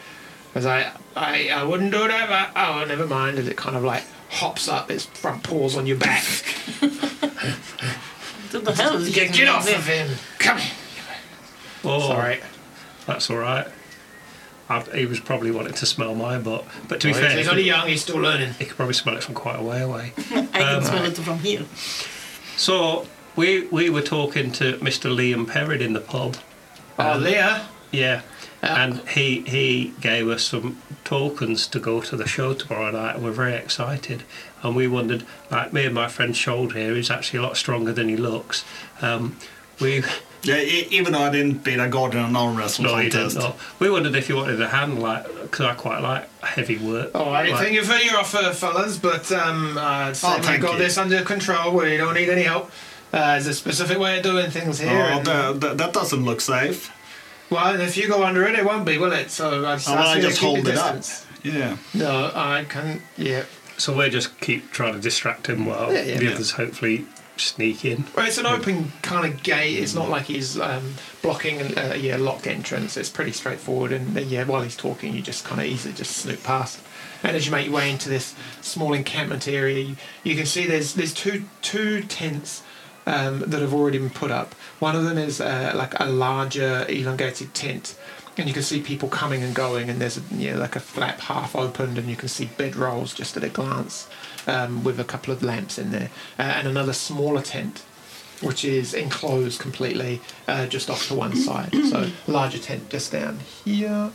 [0.55, 3.83] as I, I I wouldn't do that but oh never mind as it kind of
[3.83, 6.23] like hops up its front paws on your back
[8.51, 9.77] What the hell is get, getting get off there?
[9.77, 10.73] of him come here
[11.83, 12.39] Oh, sorry
[13.05, 13.67] That's all right.
[14.67, 17.47] I, he was probably wanting to smell my butt, but to be Well, fair, he's
[17.47, 20.13] only young he's still learning he could probably smell it from quite a way away.
[20.17, 21.65] I can um, smell it from here.
[22.57, 25.13] So we we were talking to Mr.
[25.13, 26.37] Liam Perrin in the pub.
[26.97, 28.21] oh um, Leah Yeah.
[28.63, 28.83] Yeah.
[28.83, 33.23] And he he gave us some tokens to go to the show tomorrow night, and
[33.23, 34.23] we're very excited.
[34.63, 37.93] And we wondered, like me and my friend Shoulder here, who's actually a lot stronger
[37.93, 38.65] than he looks.
[39.01, 39.37] Um,
[39.79, 40.03] we
[40.45, 43.09] Yeah, e- even though I didn't beat a god in an arm wrestling no, you
[43.09, 43.37] didn't contest.
[43.37, 43.55] know.
[43.79, 47.11] We wondered if you wanted a hand, like, because I quite like heavy work.
[47.15, 50.35] oh I didn't Like- think you for your offer fellas but um uh, so Oh,
[50.35, 50.79] we've thank got you.
[50.79, 52.71] this under control we don't need any help
[53.13, 56.23] uh, there's a specific way of doing things here Oh, and- that, that, that doesn't
[56.25, 56.91] look safe.
[57.49, 59.29] Well, and if you go under it, it won't be, will it?
[59.29, 61.03] So I just, Oh, ask I just keep hold your it up.
[61.43, 61.77] Yeah.
[61.93, 63.03] No, I can.
[63.17, 63.43] Yeah.
[63.77, 66.17] So we just keep trying to distract him while Yeah, yeah.
[66.17, 66.31] the Yeah.
[66.31, 67.05] others hopefully
[67.37, 68.05] sneak in.
[68.15, 69.79] Well, it's an open kind of gate.
[69.79, 72.97] It's not like he's um, blocking a uh, yeah locked entrance.
[72.97, 73.91] It's pretty straightforward.
[73.91, 76.79] And uh, yeah, while he's talking, you just kind of easily just snoop past.
[77.23, 80.65] And as you make your way into this small encampment area, you, you can see
[80.67, 82.63] there's there's two two tents
[83.05, 84.53] um, that have already been put up.
[84.79, 87.97] One of them is uh, like a larger elongated tent,
[88.37, 89.89] and you can see people coming and going.
[89.89, 93.37] And there's a, yeah like a flap half opened, and you can see bedrolls just
[93.37, 94.07] at a glance,
[94.47, 97.83] um, with a couple of lamps in there, uh, and another smaller tent.
[98.41, 101.71] Which is enclosed completely, uh, just off to one side.
[101.89, 104.11] So larger tent just down here,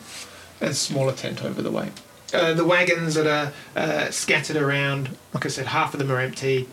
[0.60, 1.88] and smaller tent over the way.
[2.34, 6.20] Uh, the wagons that are uh, scattered around, like I said, half of them are
[6.20, 6.68] empty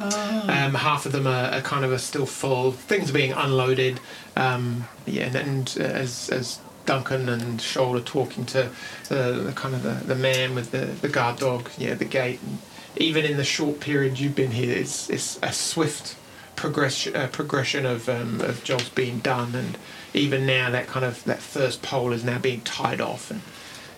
[0.00, 2.72] Um, half of them are, are kind of are still full.
[2.72, 3.98] Things are being unloaded.
[4.36, 8.70] Um, yeah, and, and uh, as as Duncan and Shoal are talking to
[9.10, 12.40] the, the kind of the, the man with the, the guard dog, yeah, the gate.
[12.42, 12.58] And
[12.96, 16.16] even in the short period you've been here, it's it's a swift
[16.56, 19.76] progression uh, progression of um, of jobs being done, and
[20.14, 23.42] even now that kind of that first pole is now being tied off, and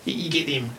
[0.04, 0.70] you, you get them.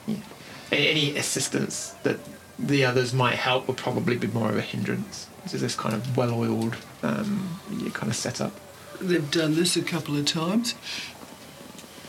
[0.70, 2.18] Any assistance that
[2.60, 6.18] the others might help would probably be more of a hindrance to this kind of
[6.18, 7.60] well-oiled um,
[7.94, 8.54] kind of setup.
[9.02, 10.76] They've done this a couple of times.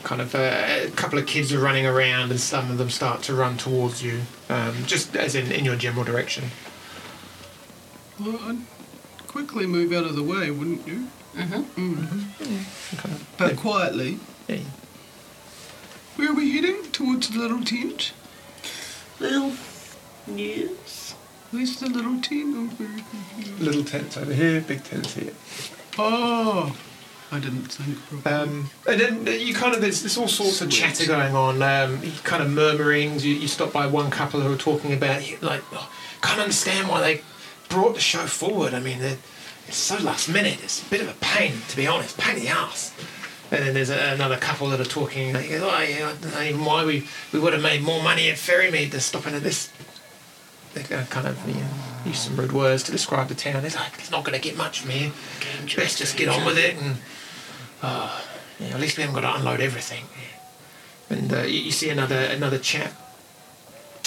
[0.03, 0.39] Kind of uh,
[0.87, 4.03] a couple of kids are running around, and some of them start to run towards
[4.03, 6.45] you, um, just as in in your general direction.
[8.19, 8.59] Well, I'd
[9.29, 11.07] quickly move out of the way, wouldn't you?
[11.37, 11.95] Mm-hmm.
[11.95, 12.99] Mm.
[12.99, 14.19] Kind of, But quietly.
[14.49, 14.59] yeah,
[16.17, 16.83] Where are we heading?
[16.93, 18.13] Towards the little tent?
[19.21, 19.57] Well,
[20.27, 21.15] yes.
[21.51, 22.55] Where's the little tent?
[22.57, 25.33] I'm little tents over here, big tents here.
[25.99, 26.77] Oh,
[27.33, 28.27] I didn't think.
[28.27, 31.63] Um, and then you kind of there's, there's all sorts of chatter going on.
[31.63, 33.25] Um, kind of murmurings.
[33.25, 35.91] You, you stop by one couple who are talking about like oh,
[36.21, 37.23] can't understand why they
[37.71, 38.75] brought the show forward.
[38.75, 40.63] I mean, it's so last minute.
[40.63, 42.95] It's a bit of a pain, to be honest, pain in the ass.
[43.51, 45.33] And then there's a, another couple that are talking.
[45.33, 48.31] Like, oh, yeah, I don't know even why we, we would have made more money
[48.31, 49.73] at Ferrymead than stopping at this.
[50.75, 51.69] They kind of you know,
[52.07, 53.65] use some rude words to describe the town.
[53.65, 55.13] It's like it's not going to get much from here.
[55.77, 56.97] Best just get on with it and
[57.83, 60.05] yeah, at least we haven't got to unload everything.
[61.11, 62.93] And uh, you, you see another another chap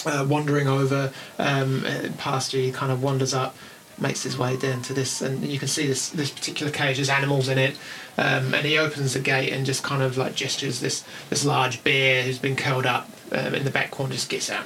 [0.06, 2.62] uh, wandering over um, uh, past you.
[2.62, 3.56] He kind of wanders up,
[4.00, 6.98] makes his way down to this, and you can see this this particular cage.
[6.98, 7.78] There's animals in it,
[8.18, 10.80] um, and he opens the gate and just kind of like gestures.
[10.80, 14.50] This this large bear who's been curled up um, in the back corner just gets
[14.50, 14.66] out,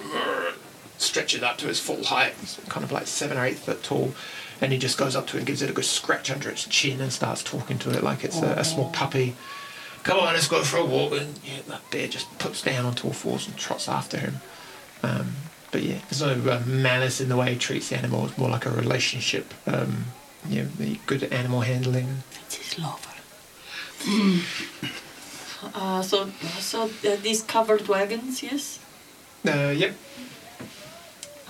[0.97, 2.33] stretches up to his full height.
[2.39, 4.13] He's kind of like seven or eight foot tall.
[4.61, 6.65] And he just goes up to it and gives it a good scratch under its
[6.65, 9.35] chin and starts talking to it like it's a, a small puppy.
[10.03, 11.13] Come on, let's go for a walk.
[11.13, 14.37] And yeah, that bear just puts down onto all fours and trots after him.
[15.03, 15.33] Um,
[15.71, 18.25] but yeah, there's no uh, malice in the way he treats the animal.
[18.25, 19.53] It's more like a relationship.
[19.65, 20.05] Um,
[20.47, 22.23] yeah, the good animal handling.
[22.45, 23.09] It's his lover.
[25.75, 28.79] uh, so, so uh, these covered wagons, yes?
[29.45, 29.93] Uh, yep.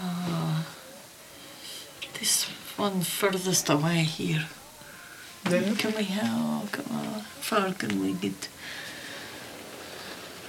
[0.02, 0.64] Uh,
[2.20, 4.46] this one furthest away here.
[5.50, 5.74] Yeah.
[5.78, 8.50] Can we how come on, far can we get?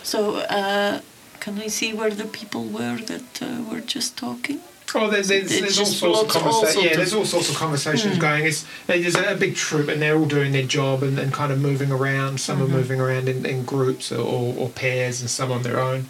[0.03, 1.01] So, uh,
[1.41, 4.61] can we see where the people were that uh, were just talking?
[4.93, 6.85] Oh, there's, there's, there's all sorts of conversations.
[6.85, 8.21] Yeah, of- there's all sorts of conversations Hmm.
[8.21, 8.45] going.
[8.47, 11.61] It's there's a big troupe, and they're all doing their job and, and kind of
[11.61, 12.41] moving around.
[12.41, 12.65] Some Mhm.
[12.65, 16.07] are moving around in, in groups or, or, or pairs, and some on their own.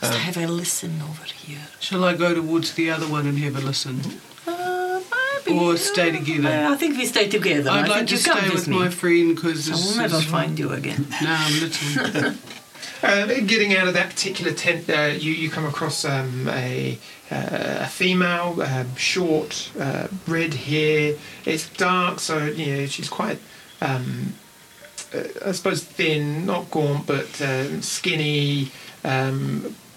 [0.00, 1.66] Let's Um, have a listen over here.
[1.80, 3.96] Shall I go towards the other one and have a listen?
[3.96, 4.20] Maybe,
[5.50, 6.48] Or stay together?
[6.48, 7.70] uh, I think we stay together.
[7.70, 8.78] I I'd like to stay with me.
[8.78, 11.06] my friend because I will never find you again.
[11.22, 12.34] No, I'm little.
[13.02, 16.98] Uh, getting out of that particular tent, uh, you, you come across um, a,
[17.30, 21.14] uh, a female, um, short, uh, red hair.
[21.44, 23.38] It's dark, so you know she's quite,
[23.82, 24.32] um,
[25.14, 28.70] uh, I suppose, thin, not gaunt, but um, skinny,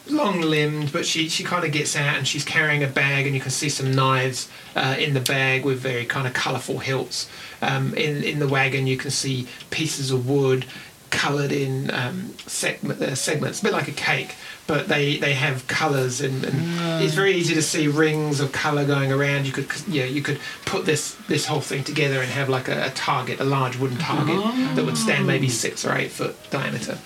[0.09, 0.91] um, long-limbed.
[0.91, 3.51] But she, she kind of gets out and she's carrying a bag, and you can
[3.51, 7.29] see some knives uh, in the bag with very kind of colourful hilts.
[7.61, 10.65] Um, in in the wagon, you can see pieces of wood
[11.09, 14.35] coloured in um, segment, uh, segments, a bit like a cake,
[14.67, 18.85] but they, they have colours and, and it's very easy to see rings of colour
[18.85, 19.45] going around.
[19.45, 22.87] You could yeah you could put this this whole thing together and have like a,
[22.87, 24.37] a target, a large wooden target
[24.75, 26.97] that would stand maybe six or eight foot diameter.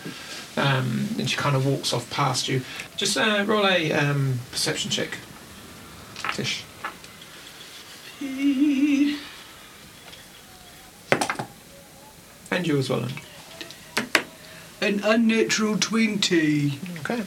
[0.57, 2.61] Um, and she kind of walks off past you.
[2.97, 5.17] Just uh, roll a um, perception check,
[6.33, 6.63] Tish.
[12.51, 13.03] And you as well.
[13.03, 13.15] Andy.
[14.81, 16.79] An unnatural 20.
[16.99, 17.23] Okay.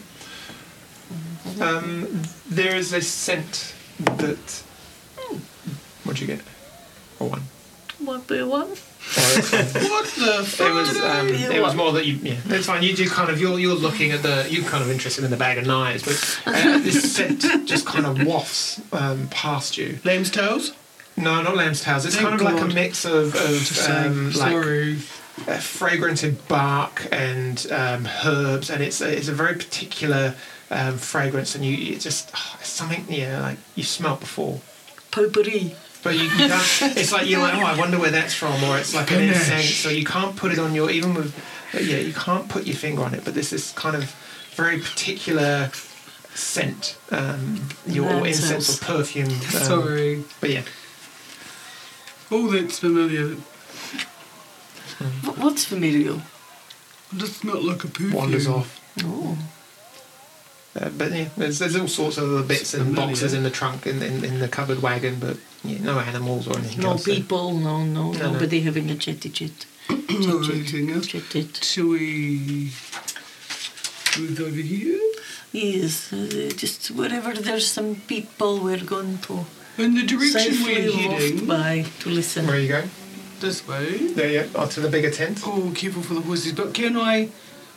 [1.61, 4.62] Um, there is a scent that.
[6.05, 6.40] What'd you get?
[7.20, 7.42] A one.
[7.98, 8.46] What do you
[9.07, 9.18] want?
[9.18, 9.90] Oh, that's fine.
[9.90, 10.68] What the fuck?
[10.68, 13.40] It was um, it was more that you yeah that's fine you do kind of
[13.40, 16.40] you're you're looking at the you're kind of interested in the bag of knives but
[16.46, 20.72] uh, this scent just kind of wafts um, past you Lamb's tails?
[21.16, 24.34] no not lamb's tails it's Thank kind of like a mix of, of um, like
[24.34, 24.98] Sorry.
[25.46, 30.34] uh, fragranted bark and um, herbs, and it's a, it's a very particular
[30.70, 34.61] um, fragrance, and you it just oh, it's something yeah like you smelt before,
[35.11, 35.74] Potpourri.
[36.05, 36.96] But you, you can't.
[36.96, 39.74] it's like you're like oh I wonder where that's from, or it's like an incense,
[39.74, 41.34] so you can't put it on your even with
[41.74, 44.05] yeah you can't put your finger on it, but this is kind of
[44.55, 45.70] very particular
[46.34, 49.28] scent, um, your That incense sounds- or perfume.
[49.30, 50.24] Um, Sorry.
[50.40, 50.62] but yeah.
[52.30, 53.36] Oh, that's familiar.
[55.24, 56.22] Wh- What's familial?
[57.12, 58.12] That's not like a perfume.
[58.12, 58.80] Wanders off.
[59.05, 59.36] Oh.
[60.78, 63.86] Uh, but yeah, there's, there's all sorts of other bits and boxes in the trunk
[63.86, 67.04] in, in, in the covered wagon, but yeah, no animals or anything No else.
[67.04, 67.14] there.
[67.14, 68.32] people, no, no, No, no.
[68.32, 69.66] nobody having a chatty chat.
[69.88, 71.06] No, anything else.
[71.06, 71.62] Chat chat.
[71.62, 72.72] Shall we
[74.18, 75.00] move over here?
[75.52, 79.44] Yes, uh, just wherever there's some people, we're going to
[79.78, 82.46] In the direction safely we're walk heading, by to listen.
[82.46, 82.90] Where are you going?
[83.40, 83.98] this way.
[84.08, 84.46] There, yeah.
[84.54, 85.42] Oh, to the bigger tent.
[85.44, 86.52] Oh, careful for the horses.
[86.52, 87.28] But can I?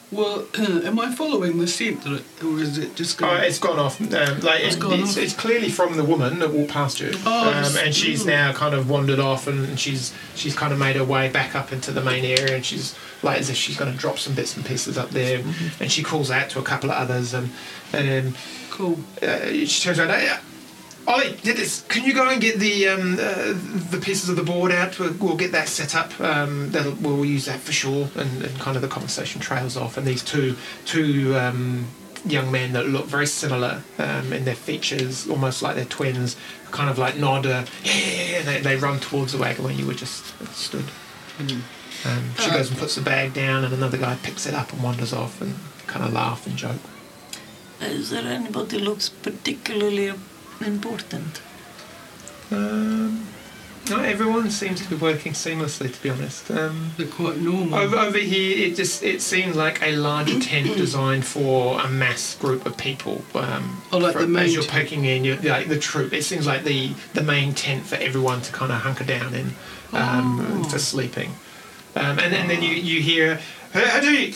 [0.09, 3.43] Well, am I following the scent, or is it just Oh, going?
[3.43, 3.99] it's gone off.
[3.99, 5.23] Um, like It's it- gone it's, off.
[5.23, 8.27] it's clearly from the woman that walked past you, Oh, um, and she's ooh.
[8.29, 11.73] now kind of wandered off, and she's she's kind of made her way back up
[11.73, 14.55] into the main area, and she's like as if she's going to drop some bits
[14.55, 15.83] and pieces up there, Mm-hmm.
[15.83, 17.49] and she calls out to a couple of others, and
[17.91, 18.35] and
[18.71, 18.97] cool.
[19.21, 20.11] uh, she turns around.
[20.11, 20.37] "Hey, uh,
[21.07, 21.83] Ollie, did this.
[21.87, 23.53] Can you go and get the um, uh,
[23.91, 24.99] the pieces of the board out?
[24.99, 26.19] We'll, we'll get that set up.
[26.19, 28.09] Um, that'll, we'll use that for sure.
[28.15, 29.95] And, and kind of the conversation trails off.
[29.97, 31.87] And these two two um,
[32.25, 36.35] young men that look very similar um, in their features, almost like they're twins,
[36.71, 39.63] kind of like nod, uh, yeah, yeah, yeah, and they, they run towards the wagon
[39.63, 40.85] where you were just stood.
[41.39, 44.83] Um, she goes and puts the bag down, and another guy picks it up and
[44.83, 45.55] wanders off and
[45.87, 46.81] kind of laugh and joke.
[47.79, 50.13] Is there anybody looks particularly
[50.65, 51.41] important?
[52.51, 53.27] Um,
[53.89, 55.93] no, everyone seems to be working seamlessly.
[55.93, 57.75] To be honest, um, They're quite normal.
[57.75, 62.35] over, over here, it just it seems like a larger tent designed for a mass
[62.35, 63.23] group of people.
[63.33, 64.83] Um, Oh, like for- the main as you're tent.
[64.83, 66.13] poking in, you're, like the troupe.
[66.13, 69.53] It seems like the the main tent for everyone to kind of hunker down in
[69.93, 70.69] um, Oh.
[70.69, 71.31] for sleeping.
[71.95, 73.39] Um, and, then then you you hear,
[73.73, 74.35] Harity,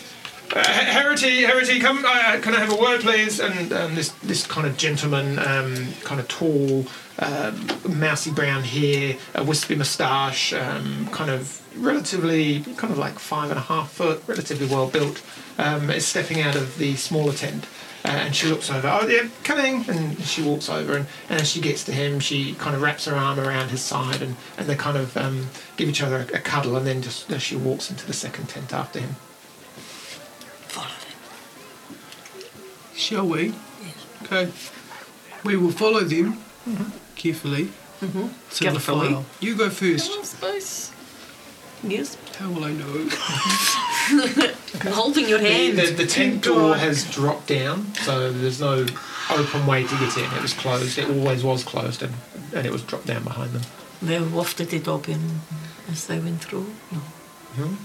[0.53, 3.39] uh, Harity, Harity, come, uh, can I have a word, please?
[3.39, 6.85] And um, this this kind of gentleman, um, kind of tall,
[7.19, 13.49] um, mousy brown hair, a wispy moustache, um, kind of relatively, kind of like five
[13.49, 15.21] and a half foot, relatively well built,
[15.57, 17.65] um, is stepping out of the smaller tent.
[18.03, 19.85] Uh, and she looks over, oh, yeah, coming.
[19.87, 23.05] And she walks over, and, and as she gets to him, she kind of wraps
[23.05, 25.13] her arm around his side, and, and they kind of
[25.77, 28.47] give each other a, a cuddle, and then just as she walks into the second
[28.49, 29.15] tent after him.
[33.01, 33.53] Shall we?
[34.23, 34.51] Okay.
[35.43, 36.37] We will follow them
[37.15, 37.69] carefully.
[37.99, 38.27] Mm-hmm.
[38.27, 39.09] To the Carefully.
[39.09, 39.25] file.
[39.39, 40.23] You go first.
[40.25, 40.91] Spice.
[41.83, 42.15] Yes.
[42.37, 43.09] How will I know?
[44.85, 45.77] I'm holding your The, hand.
[45.79, 48.85] the, the tent door has dropped down, so there's no
[49.31, 50.25] open way to get in.
[50.37, 50.97] It was closed.
[50.99, 52.13] It always was closed, and,
[52.55, 53.63] and it was dropped down behind them.
[54.01, 55.41] They wafted it open
[55.89, 56.67] as they went through.
[56.91, 56.99] No.
[57.57, 57.75] Hmm?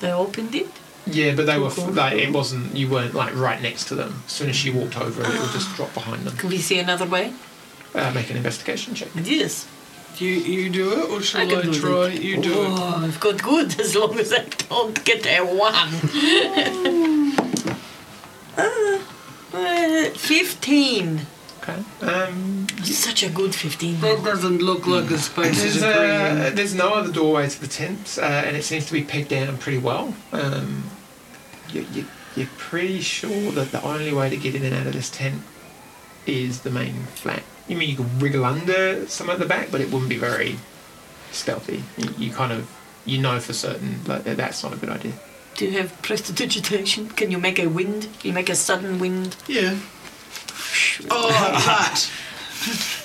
[0.00, 0.70] They opened it.
[1.06, 2.76] Yeah, but they were like it wasn't.
[2.76, 4.22] You weren't like right next to them.
[4.26, 6.36] As soon as she walked over, it would just drop behind them.
[6.36, 7.32] Can we see another way?
[7.94, 9.08] Uh, make an investigation check.
[9.16, 9.66] Yes.
[10.18, 12.08] You you do it, or shall I, can do try?
[12.08, 12.22] it.
[12.22, 12.56] You do it.
[12.70, 15.74] oh, I've got good as long as I don't get a one.
[18.56, 18.98] uh,
[19.54, 21.26] uh, 15.
[21.62, 21.80] Okay.
[22.00, 24.00] Um, Such a good 15.
[24.00, 27.68] That doesn't look like a space there's, is uh, there's no other doorway to the
[27.68, 30.14] tent, uh, and it seems to be pegged down pretty well.
[30.32, 30.84] Um,
[31.70, 34.92] you, you, you're pretty sure that the only way to get in and out of
[34.92, 35.42] this tent
[36.26, 37.42] is the main flat.
[37.68, 40.56] You mean you could wriggle under some at the back, but it wouldn't be very
[41.30, 41.84] stealthy.
[41.96, 42.68] You, you kind of
[43.04, 45.12] you know for certain that that's not a good idea.
[45.54, 47.08] Do you have prestidigitation?
[47.10, 48.08] Can you make a wind?
[48.18, 49.36] Can you make a sudden wind?
[49.46, 49.76] Yeah.
[51.10, 51.30] Oh,
[51.66, 52.10] but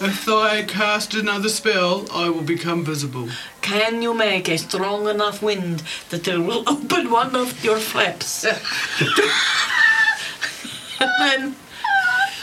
[0.08, 3.30] if I cast another spell, I will become visible.
[3.62, 8.46] Can you make a strong enough wind that it will open one of your flaps?
[11.00, 11.56] and then,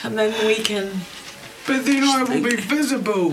[0.02, 0.90] and then we can.
[1.66, 3.32] But then I will be visible.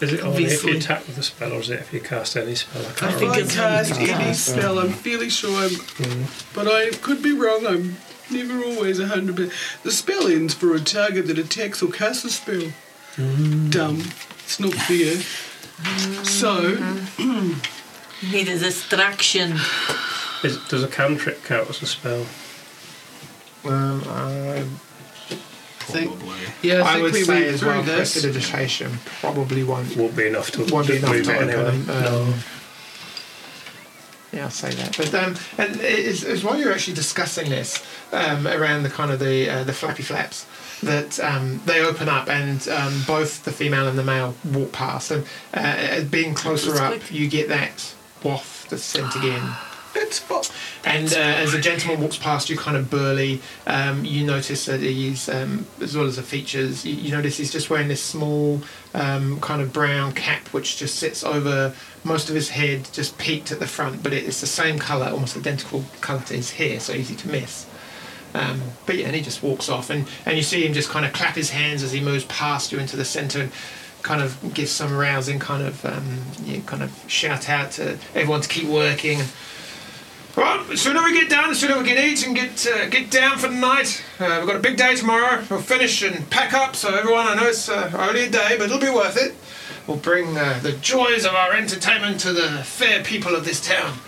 [0.00, 0.72] Is it only if Obviously.
[0.72, 2.82] you attack with a spell, or is it if you cast any spell?
[2.84, 3.40] I I can't If think I remember.
[3.42, 5.70] it's cast any spell, I'm fairly sure I'm.
[5.70, 6.54] Mm.
[6.54, 7.64] But I could be wrong.
[7.66, 7.96] I'm
[8.30, 9.52] never always a hundred percent.
[9.82, 12.72] The spell ends for a target that attacks or casts a spell.
[13.70, 14.02] Dumb.
[14.44, 15.16] It's not fair.
[16.24, 16.76] So
[18.32, 19.54] Need a distraction.
[20.44, 22.24] Is, does a cantrip count as a spell?
[23.64, 24.64] Um, I,
[25.80, 26.36] think, Probably.
[26.62, 27.96] yeah, I, I think would we say went as well, this.
[28.14, 31.78] prestidigitation probably won't Won't be enough to, won't be enough to it open anyway.
[31.78, 31.86] them.
[31.86, 32.34] no.
[34.32, 34.96] Yeah, I'll say that.
[34.96, 39.18] But um, and it's, it's while you're actually discussing this um, around the kind of
[39.18, 40.46] the uh, the flappy flaps
[40.82, 45.10] that um, they open up and um, both the female and the male walk past
[45.10, 49.54] and uh, being closer up you get that waft of scent again
[49.94, 50.50] Good spot.
[50.84, 54.80] And uh, as the gentleman walks past you, kind of burly, um, you notice that
[54.80, 58.60] he's, um, as well as the features, you, you notice he's just wearing this small,
[58.94, 61.74] um, kind of brown cap, which just sits over
[62.04, 65.06] most of his head, just peaked at the front, but it, it's the same colour,
[65.06, 67.66] almost identical colour to his hair, so easy to miss.
[68.34, 71.04] Um, but yeah, and he just walks off, and, and you see him just kind
[71.04, 73.52] of clap his hands as he moves past you into the centre, and
[74.02, 78.40] kind of gives some rousing kind of, um, yeah, kind of shout out to everyone
[78.40, 79.20] to keep working.
[80.36, 82.88] And, well, the sooner we get done, the sooner we can eat and get uh,
[82.88, 84.02] get down for the night.
[84.18, 85.44] Uh, we've got a big day tomorrow.
[85.50, 86.76] We'll finish and pack up.
[86.76, 89.34] So everyone, I know it's uh, only a day, but it'll be worth it.
[89.86, 93.98] We'll bring uh, the joys of our entertainment to the fair people of this town.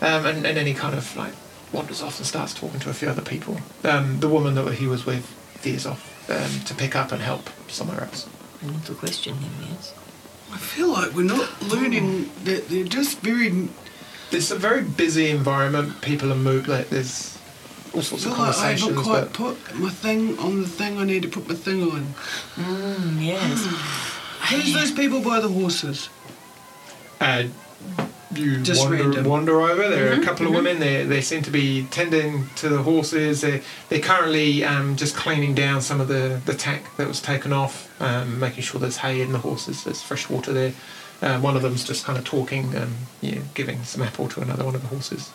[0.00, 1.32] Um, and, and then he kind of like
[1.72, 3.58] wanders off and starts talking to a few other people.
[3.82, 5.24] Um, the woman that he was with
[5.62, 8.28] veers off um, to pick up and help somewhere else.
[8.62, 9.94] I need to question him, yes.
[10.52, 13.68] I feel like we're not learning that they're just very.
[14.32, 16.00] It's a very busy environment.
[16.02, 16.68] People are moved.
[16.68, 17.38] Like there's
[17.94, 20.98] all I sorts feel of like I haven't quite put my thing on the thing
[20.98, 22.14] I need to put my thing on.
[22.56, 23.66] Mm, yes.
[24.50, 26.08] Who's those people by the horses?
[27.20, 27.44] uh,
[28.34, 29.24] you Just wander, random.
[29.24, 29.88] wander over.
[29.88, 30.78] There are a couple of women.
[30.78, 33.40] They they seem to be tending to the horses.
[33.40, 37.52] They they're currently um, just cleaning down some of the the tack that was taken
[37.52, 39.84] off, um, making sure there's hay in the horses.
[39.84, 40.72] There's fresh water there.
[41.22, 44.64] Uh, one of them's just kind of talking, um, yeah, giving some apple to another
[44.64, 45.32] one of the horses.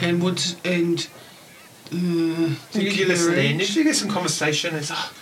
[0.00, 1.08] And what's and.
[1.86, 4.74] Uh, So you, you listen in, If you get some conversation.
[4.74, 5.12] It's, oh,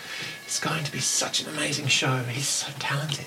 [0.44, 2.18] it's going to be such an amazing show.
[2.24, 3.26] He's so talented.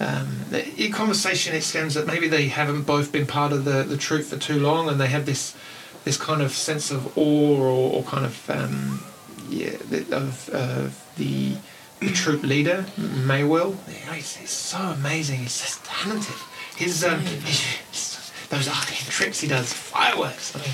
[0.00, 3.96] Um, the, in conversation, extends that maybe they haven't both been part of the, the
[3.96, 5.56] troupe for too long, and they have this
[6.04, 9.02] this kind of sense of awe or, or kind of um,
[9.50, 9.76] yeah
[10.12, 11.56] of uh, the
[12.00, 13.76] the troupe leader Maywell.
[14.12, 15.40] He's so amazing.
[15.40, 16.34] He's just talented.
[16.76, 20.56] His um, his- those arcane tricks he does, fireworks.
[20.56, 20.70] I mean,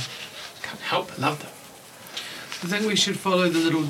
[0.63, 1.51] can't help but love them.
[2.63, 3.85] I think we should follow the little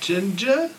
[0.00, 0.70] ginger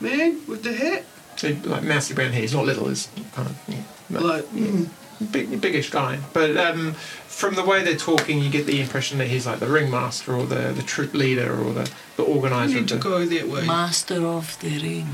[0.00, 1.04] man with the hat.
[1.36, 2.40] So, like mousy brown hair.
[2.42, 2.88] He's not little.
[2.88, 4.88] He's kind of yeah, Like, mm,
[5.30, 6.18] big, biggish guy.
[6.32, 6.92] But um,
[7.26, 10.44] from the way they're talking, you get the impression that he's like the ringmaster or
[10.46, 12.74] the, the troupe leader or the, the we organizer.
[12.74, 13.66] need Of to the, go that way.
[13.66, 15.08] Master of the ring.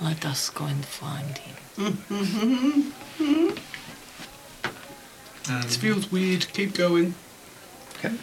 [0.00, 1.56] Let us go and find him.
[5.48, 6.46] It feels weird.
[6.52, 7.14] Keep going.
[7.98, 8.14] okay.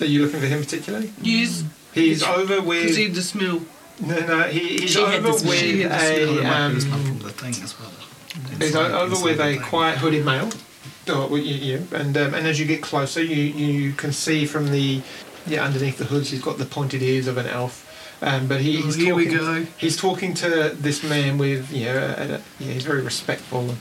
[0.00, 1.12] Are you looking for him particularly?
[1.20, 2.96] Yes, He's over because with.
[2.96, 3.60] he had the smell.
[4.00, 4.42] no, no.
[4.44, 6.42] He, he's She over with she had this- there a.
[6.44, 7.90] might be smell Um, from the thing as well.
[8.58, 10.50] He's over with a quiet hooded male.
[11.08, 15.02] Oh, you, and um, and as you get closer, you you can see from the
[15.46, 17.86] yeah underneath the hoods, he's got the pointed ears of an elf.
[18.22, 19.38] Um, but he, Oh, he's here we talking.
[19.64, 19.66] go.
[19.78, 22.28] He's talking to this man with you know, a, a,
[22.58, 23.74] yeah, he's very respectful.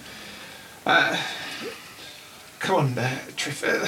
[0.86, 1.22] Uh,
[2.60, 3.64] come on, uh, Triff.
[3.64, 3.86] Uh,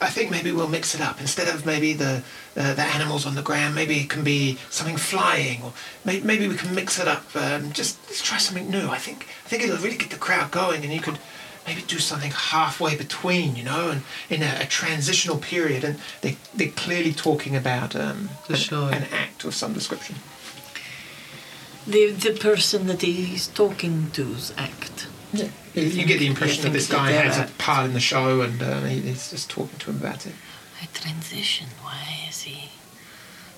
[0.00, 1.20] I think maybe we'll mix it up.
[1.20, 2.22] Instead of maybe the
[2.56, 5.72] uh, the animals on the ground, maybe it can be something flying, or
[6.04, 7.24] maybe, maybe we can mix it up.
[7.34, 8.88] Um, just let's try something new.
[8.88, 11.18] I think I think it'll really get the crowd going, and you could
[11.66, 15.84] maybe do something halfway between, you know, and in a, a transitional period.
[15.84, 18.86] And they they're clearly talking about um, an, show.
[18.86, 20.16] an act of some description.
[21.86, 25.06] The, the person that he's talking to's act.
[25.32, 25.48] Yeah.
[25.74, 28.62] You, you get the impression that this guy has a part in the show, and
[28.62, 30.32] uh, he, he's just talking to him about it.
[30.82, 31.66] A transition.
[31.82, 32.70] Why is he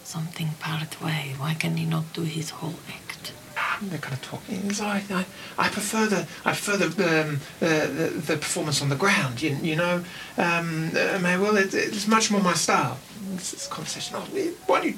[0.05, 1.35] something part way?
[1.37, 3.33] Why can he not do his whole act?
[3.81, 4.69] They're kind of talking.
[4.69, 5.25] Like, I,
[5.57, 9.41] I prefer the I prefer the, um, uh, the the performance on the ground.
[9.41, 9.97] You, you know,
[10.37, 12.99] um, uh, Maywell, it, it's much more my style.
[13.35, 14.16] It's this conversation.
[14.16, 14.27] Oh,
[14.66, 14.95] why don't you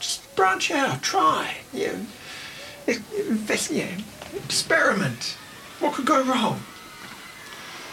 [0.00, 2.94] just branch out, try, you know,
[3.28, 3.88] invest, yeah,
[4.44, 5.36] experiment.
[5.84, 6.60] What could go wrong?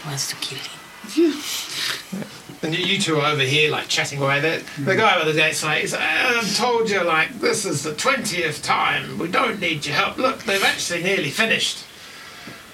[0.06, 1.34] Wants to kill him.
[2.64, 4.40] And you, you two are over here, like chatting away.
[4.40, 7.84] The, the guy over the gate's like, he's like, I've told you, like, this is
[7.84, 9.18] the twentieth time.
[9.20, 10.18] We don't need your help.
[10.18, 11.80] Look, they've actually nearly finished.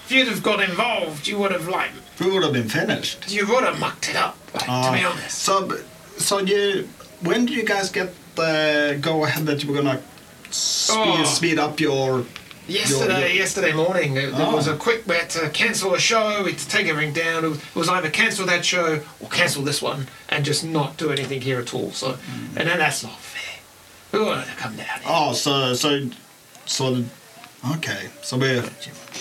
[0.05, 1.89] If you'd have got involved, you would have like,
[2.19, 3.31] We would have been finished.
[3.31, 4.37] you would have mucked it up.
[4.53, 5.39] Like, to be Uh, honest.
[5.39, 5.79] So,
[6.17, 6.87] so you,
[7.21, 9.99] when did you guys get the go ahead that you were gonna
[10.51, 11.23] speed, Oh.
[11.23, 12.23] speed up your?
[12.67, 14.55] Yesterday, your- yesterday morning, it, it Oh.
[14.55, 15.07] was a quick.
[15.07, 16.43] We had to cancel a show.
[16.43, 17.45] We had to take everything down.
[17.45, 20.97] It was, it was either cancel that show or cancel this one and just not
[20.97, 21.91] do anything here at all.
[21.91, 22.17] So,
[22.55, 23.59] and then that's not fair.
[24.11, 25.01] We wanted to come down here.
[25.07, 26.09] Oh, so so
[26.65, 27.03] so.
[27.77, 28.63] Okay, so we're.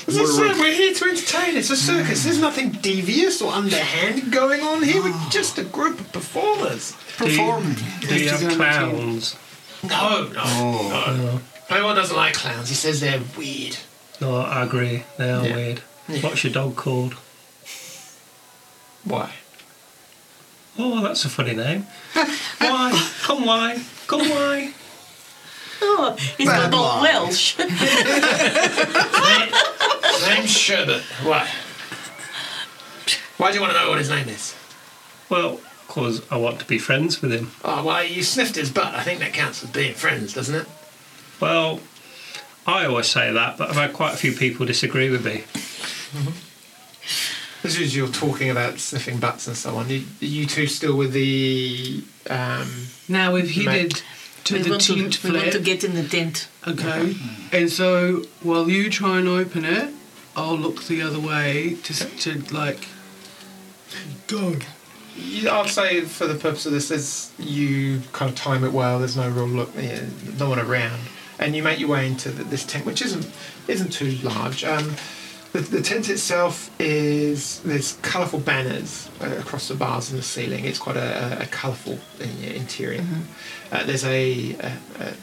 [0.07, 1.57] As I said, we're here to entertain.
[1.57, 2.23] It's a circus.
[2.25, 5.03] There's nothing devious or underhand going on here.
[5.03, 6.93] We're just a group of performers.
[7.17, 7.77] performing.
[8.01, 9.37] Do you have clowns?
[9.83, 10.89] No, no, Oh.
[11.17, 11.17] no.
[11.25, 11.41] No.
[11.71, 12.69] No one doesn't like clowns.
[12.69, 13.77] He says they're weird.
[14.21, 15.05] No, I agree.
[15.19, 15.57] They are Yeah.
[15.57, 15.83] weird.
[16.09, 16.21] Yeah.
[16.21, 17.15] What's your dog called?
[19.05, 19.33] Why?
[20.79, 21.87] Oh, that's a funny name.
[22.59, 23.09] why?
[23.23, 23.83] Come why?
[24.07, 24.73] Come why?
[25.83, 27.59] Oh, he's got all Welsh.
[30.29, 31.03] Name's Sherbet.
[31.23, 31.49] Why?
[33.37, 34.55] Why do you want to know what his name is?
[35.29, 37.51] Well, because I want to be friends with him.
[37.65, 38.95] Oh, well, you sniffed his butt.
[38.95, 40.67] I think that counts as being friends, doesn't it?
[41.41, 41.81] Well,
[42.67, 45.45] I always say that, but I've had quite a few people disagree with me.
[47.63, 51.13] As is you're talking about sniffing butts and so on, you, you two still with
[51.13, 54.03] the um, Now we've headed
[54.45, 56.49] to we, the want to, tent we want to get in the tent.
[56.67, 57.15] Okay.
[57.53, 59.93] And so while you try and open it,
[60.37, 62.89] I'll look the other way to, to like
[64.27, 64.57] go.
[65.19, 68.99] I'd say for the purpose of this, is you kind of time it well.
[68.99, 71.01] There's no real look, no one around,
[71.39, 73.31] and you make your way into the, this tent, which isn't
[73.69, 74.65] isn't too large.
[74.65, 74.95] Um,
[75.53, 80.65] the, the tent itself is there's colourful banners uh, across the bars and the ceiling.
[80.65, 82.25] It's quite a, a, a colourful uh,
[82.55, 83.05] interior.
[83.73, 85.15] Uh, there's a, a, a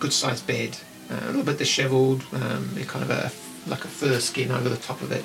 [0.00, 0.78] good sized bed,
[1.10, 3.30] uh, a little bit dishevelled, um, kind of a
[3.68, 5.24] like a fur skin over the top of it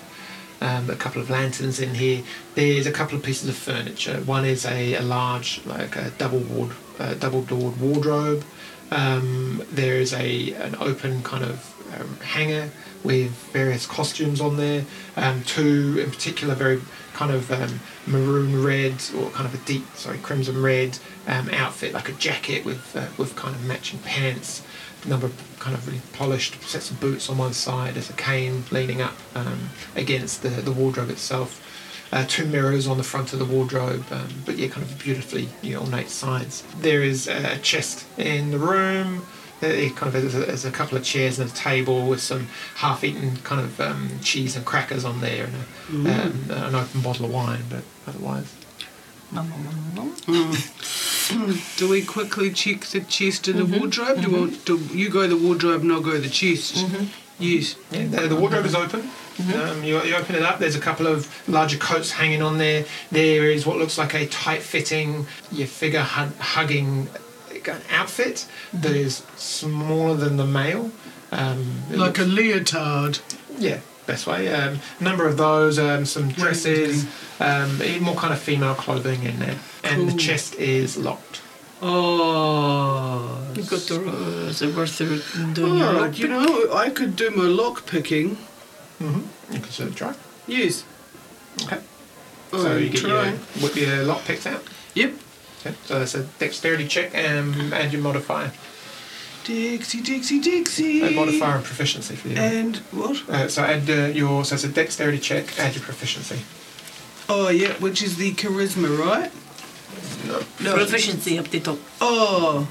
[0.62, 2.24] um, a couple of lanterns in here.
[2.56, 4.22] There's a couple of pieces of furniture.
[4.22, 8.44] One is a, a large, like a double ward, uh, double doored wardrobe.
[8.92, 12.70] Um, there is a an open kind of um, hanger
[13.04, 14.86] with various costumes on there.
[15.16, 16.82] Um, two in particular, very
[17.14, 21.94] kind of um, maroon red or kind of a deep, sorry, crimson red um, outfit,
[21.94, 24.64] like a jacket with uh, with kind of matching pants
[25.06, 27.96] a number of kind of really polished sets of boots on one side.
[27.96, 31.68] There's a cane leaning up um, against the, the wardrobe itself.
[32.12, 35.48] Uh, two mirrors on the front of the wardrobe, um, but yeah, kind of beautifully
[35.62, 36.62] you know, ornate sides.
[36.82, 39.26] There is a chest in the room.
[39.62, 42.20] There it kind of there's a, there's a couple of chairs and a table with
[42.22, 47.02] some half-eaten kind of um, cheese and crackers on there, and a, um, an open
[47.02, 47.64] bottle of wine.
[47.70, 48.54] But otherwise,
[49.32, 51.58] Nom, nom, nom, nom.
[51.78, 54.22] Do we quickly check the chest and the wardrobe?
[54.22, 56.86] Do, we, do you go the wardrobe and I'll go the chest?
[57.40, 57.76] Yes.
[57.92, 59.10] Yeah, the, the wardrobe is open.
[59.40, 60.60] Um, you, you open it up.
[60.60, 62.86] There's a couple of larger coats hanging on there.
[63.12, 67.08] There is what looks like a tight-fitting, your figure hug, hugging
[67.68, 70.92] uh, outfit that is smaller than the male.
[71.32, 73.20] Um, it Like a leotard.
[73.58, 74.54] yeah, best way.
[74.54, 77.06] Um, a number of those, um, some dresses,
[77.40, 81.42] um, even more kind of female clothing in there, and the chest is locked.
[81.82, 83.38] Oh.
[83.56, 86.90] You got the uh, is it worth it doing your Oh, lock you know, I
[86.90, 88.38] could do my lock picking.
[89.02, 89.54] Mm-hmm.
[89.54, 90.14] You can sort of try.
[90.48, 90.84] Use.
[91.64, 91.80] Okay.
[92.54, 93.26] Oh, so you get your,
[93.62, 94.64] whip your lock picked out.
[94.94, 95.14] Yep.
[95.62, 98.52] Okay, so that's a dexterity check and add your modifier.
[99.44, 101.04] Dixie, Dixie, Dixie.
[101.04, 102.38] Add modifier and proficiency for you.
[102.38, 103.28] And what?
[103.30, 105.60] Uh, so add uh, your so it's a dexterity check.
[105.60, 106.42] Add your proficiency.
[107.30, 109.32] Oh, yeah, which is the charisma, right?
[110.28, 110.42] No.
[110.60, 110.76] No.
[110.76, 111.80] proficiency up the top.
[112.00, 112.68] Oh.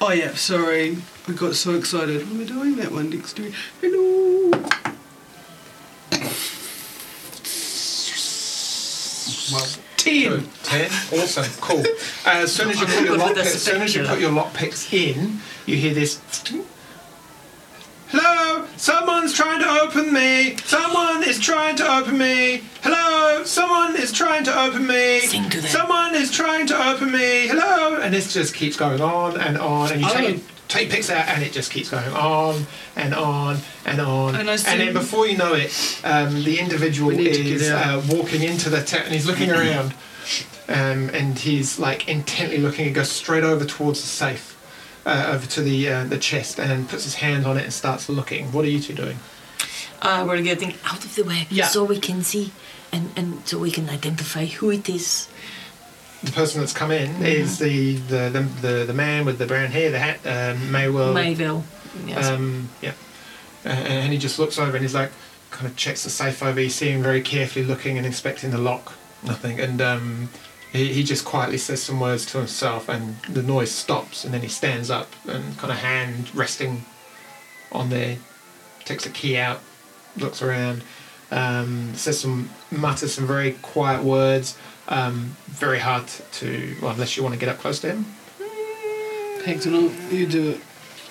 [0.00, 0.98] Oh, yeah, sorry.
[1.26, 2.22] We got so excited.
[2.22, 2.76] What am I doing?
[2.76, 3.54] That one, dexterity.
[3.80, 4.27] Hello.
[9.52, 10.48] Well, Ten.
[10.62, 10.90] Ten.
[11.12, 11.44] Awesome.
[11.60, 11.80] Cool.
[11.80, 14.20] Uh, as soon as you put your Good lock, with as soon as you put
[14.20, 16.20] your lock picks in, you hear this.
[18.10, 20.56] Hello, someone's trying to open me.
[20.64, 22.62] Someone is trying to open me.
[22.82, 25.20] Hello, someone is trying to open me.
[25.20, 25.70] Sing to them.
[25.70, 27.48] Someone is trying to open me.
[27.48, 30.14] Hello, and this just keeps going on and on, and you Oh.
[30.16, 34.36] take take picks out, and it just keeps going on and on and on.
[34.36, 38.02] And I then before you know it, um, the individual We need to is uh,
[38.08, 39.94] walking into the tent, and he's looking around,
[40.68, 44.54] um, and he's like intently looking and goes straight over towards the safe.
[45.06, 48.10] Uh, over to the uh, the chest and puts his hand on it and starts
[48.10, 48.52] looking.
[48.52, 49.18] What are you two doing?
[50.02, 51.66] Uh, we're getting out of the way Yeah.
[51.66, 52.52] so we can see
[52.92, 55.28] and, and so we can identify who it is.
[56.22, 59.70] The person that's come in is the, the, the, the, the man with the brown
[59.70, 61.14] hair, the hat, um, Maywell.
[61.14, 61.62] Mayville.
[62.06, 62.26] Yes.
[62.26, 62.94] Um, yeah.
[63.64, 65.12] Uh, and he just looks over and he's like,
[65.50, 66.60] kind of checks the safe over.
[66.60, 68.94] You see him very carefully looking and inspecting the lock.
[69.24, 69.60] Nothing.
[69.60, 70.28] And um,
[70.72, 74.24] he, he just quietly says some words to himself and the noise stops.
[74.24, 76.84] And then he stands up and kind of hand resting
[77.70, 78.16] on there,
[78.84, 79.60] takes a key out,
[80.16, 80.82] looks around,
[81.30, 84.58] um, says some, mutters some very quiet words.
[84.88, 88.06] Um, very hard to, well, unless you want to get up close to him.
[89.44, 90.60] Hector, no, you do it.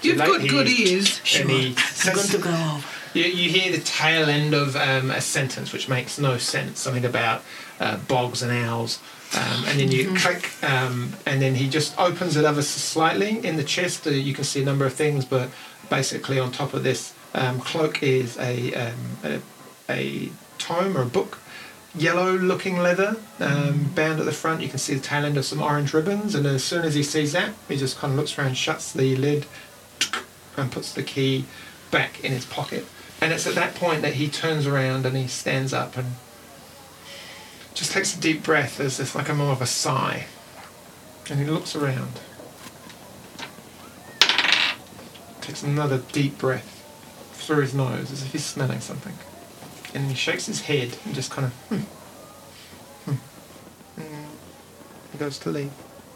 [0.01, 1.21] You've got he- good ears.
[1.37, 2.87] And he I'm says, going to go over.
[3.13, 6.79] You, you hear the tail end of um, a sentence which makes no sense.
[6.79, 7.43] Something about
[7.79, 8.99] uh, bogs and owls.
[9.35, 13.57] Um, and then you click, um, and then he just opens it ever slightly in
[13.57, 14.07] the chest.
[14.07, 15.49] Uh, you can see a number of things, but
[15.89, 19.41] basically on top of this um, cloak is a, um, a
[19.89, 21.39] a tome or a book
[21.99, 24.61] yellow-looking leather um, band at the front.
[24.61, 27.03] You can see the tail end of some orange ribbons, and as soon as he
[27.03, 29.45] sees that, he just kind of looks around, shuts the lid,
[30.55, 31.45] and puts the key
[31.91, 32.85] back in his pocket.
[33.21, 36.15] And it's at that point that he turns around and he stands up and
[37.73, 40.27] just takes a deep breath as if like a more of a sigh.
[41.29, 42.19] And he looks around.
[45.41, 46.73] Takes another deep breath
[47.33, 49.13] through his nose as if he's smelling something.
[49.97, 53.99] And he shakes his head and just kind of, hmm, hmm.
[53.99, 54.27] And
[55.11, 55.71] he goes to leave.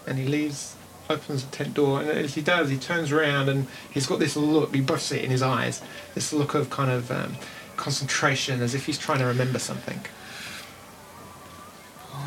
[0.06, 0.76] And he leaves,
[1.10, 4.36] opens the tent door, and as he does, he turns around and he's got this
[4.36, 5.82] look, you both see it in his eyes,
[6.14, 7.38] this look of kind of um,
[7.76, 10.00] concentration as if he's trying to remember something.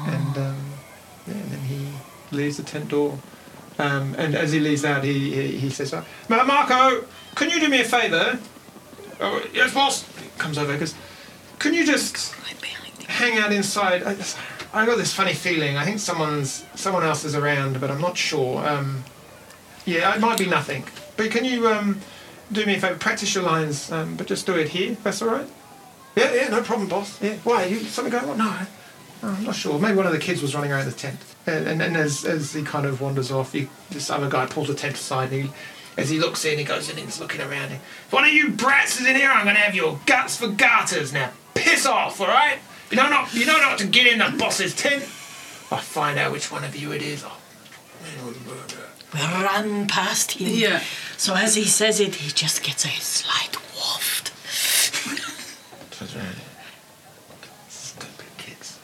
[0.06, 0.72] And, um,
[1.28, 1.86] yeah, and then he
[2.32, 3.16] leaves the tent door.
[3.78, 7.68] Um, and as he leaves out, he, he, he says, uh, Marco, can you do
[7.68, 8.40] me a favour?
[9.20, 10.04] Oh, yes, boss.
[10.36, 10.96] Comes over because,
[11.64, 13.06] can you just Right behind you.
[13.08, 14.02] hang out inside?
[14.02, 14.16] I,
[14.74, 15.78] I got this funny feeling.
[15.78, 18.66] I think someone's someone else is around, but I'm not sure.
[18.68, 19.02] Um,
[19.86, 20.84] yeah, it might be nothing.
[21.16, 22.02] But can you um,
[22.52, 22.96] do me a favour?
[22.96, 24.96] Practice your lines, um, but just do it here.
[25.02, 25.48] That's all right.
[26.16, 27.20] Yeah, yeah, no problem, boss.
[27.22, 27.64] Yeah, why?
[27.64, 28.38] You something going on?
[28.38, 28.56] No,
[29.22, 29.78] oh, I'm not sure.
[29.78, 31.18] Maybe one of the kids was running around the tent.
[31.46, 34.68] And, and, and as, as he kind of wanders off, he, this other guy pulls
[34.68, 35.50] the tent aside and he,
[35.96, 37.72] as he looks in, he goes in and he's looking around.
[37.72, 40.48] If one of you brats is in here, I'm going to have your guts for
[40.48, 41.12] garters.
[41.12, 42.58] Now, piss off, all right?
[42.90, 45.02] You know not, you know not to get in the boss's tent.
[45.70, 47.24] I'll find out which one of you it is.
[47.24, 47.38] I'll
[48.46, 48.90] murder.
[49.12, 50.48] We run past him.
[50.50, 50.82] Yeah.
[51.16, 54.32] So as he says it, he just gets a slight waft.
[57.68, 58.78] Stupid kids.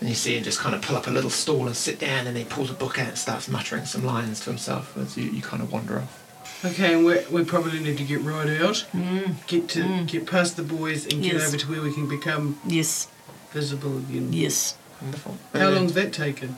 [0.00, 2.26] And you see him just kind of pull up a little stool and sit down,
[2.26, 5.30] and he pulls a book out and starts muttering some lines to himself as you,
[5.30, 6.25] you kind of wander off.
[6.64, 8.86] Okay, and we we probably need to get right out,
[9.46, 11.48] get to get past the boys, and get Yes.
[11.48, 13.08] over to where we can become Yes,
[13.52, 14.32] visible again.
[14.32, 14.74] yes.
[15.02, 15.36] Wonderful.
[15.52, 16.56] How And long's that taken?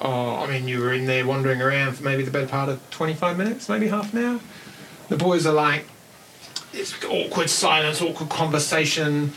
[0.00, 2.78] Oh, I mean, you were in there wandering around for maybe the better part of
[2.90, 4.40] 25 minutes, maybe half an hour.
[5.08, 5.86] The boys are like,
[6.72, 9.32] it's awkward silence, awkward conversation.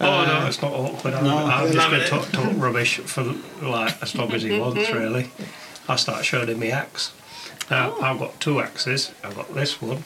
[0.00, 1.14] Oh Uh, no, it's not awkward.
[1.14, 3.22] I'm, no, I'm just going loving to talk, talk rubbish for
[3.62, 4.90] like as long as he wants.
[4.92, 5.30] Really,
[5.88, 7.12] I start showing him my axe.
[7.70, 9.12] Now I've got two axes.
[9.24, 10.04] I've got this one.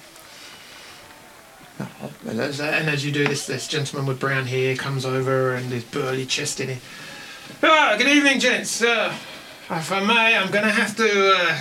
[2.26, 5.66] And as, and as you do this, this gentleman with brown hair comes over and
[5.66, 6.78] his burly chest in it.
[7.62, 8.82] Ah, good evening, gents.
[8.82, 9.14] Uh,
[9.70, 11.58] if I may, I'm going to have to uh,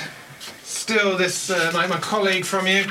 [0.64, 2.84] steal this, uh, my, my colleague from you.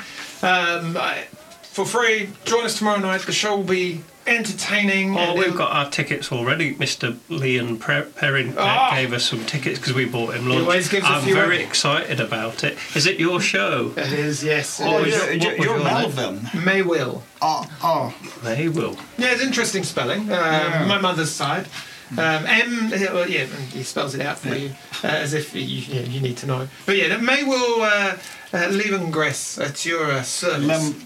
[0.43, 1.27] Um, I,
[1.63, 3.23] for free, join us tomorrow night.
[3.23, 5.17] The show will be entertaining.
[5.17, 6.75] Oh, we've got our tickets already.
[6.75, 7.17] Mr.
[7.29, 8.91] Leon Pre- Perrin Ah.
[8.95, 10.63] gave us some tickets because we bought him lunch.
[10.63, 12.77] always gives a I'm few very of- excited about it.
[12.95, 13.93] Is it your show?
[13.97, 14.81] It is, yes.
[14.83, 15.15] Oh, It is.
[15.15, 15.31] yeah.
[15.31, 15.85] You're, what you're, your?
[15.85, 16.49] Melvin.
[16.65, 17.23] May will.
[17.43, 18.15] Oh, oh.
[18.43, 18.97] They will.
[19.17, 20.31] Yeah, it's interesting spelling.
[20.31, 21.67] Uh, My mother's side.
[22.13, 24.71] Um, M, well, yeah, and he spells it out for you
[25.05, 26.67] uh, as if you, yeah, you need to know.
[26.87, 28.17] But yeah, May will uh,
[28.51, 30.67] uh, Levengress at your uh, service.
[30.67, 31.03] Lem-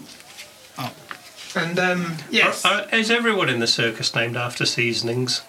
[1.55, 5.41] and um, yes, Are- are- is everyone in the circus named after seasonings?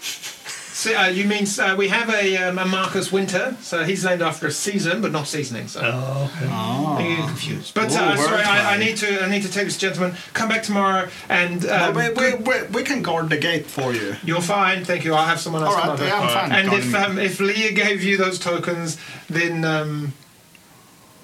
[0.00, 4.20] so, uh, you mean uh, we have a, um, a Marcus Winter, so he's named
[4.20, 5.66] after a season, but not seasoning.
[5.68, 6.50] So Oh, okay.
[6.52, 7.74] I'm getting confused.
[7.74, 10.16] But Ooh, uh, sorry, I, I need to I need to take this gentleman.
[10.34, 14.16] Come back tomorrow, and um, we, we, we, we can guard the gate for you.
[14.24, 15.14] You're fine, thank you.
[15.14, 16.52] I'll have someone else All come right, yeah, I'm fine.
[16.52, 18.98] And if um, if Leah gave you those tokens,
[19.30, 20.12] then um,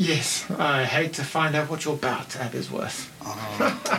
[0.01, 3.13] yes, I hate to find out what your bar tab is worth.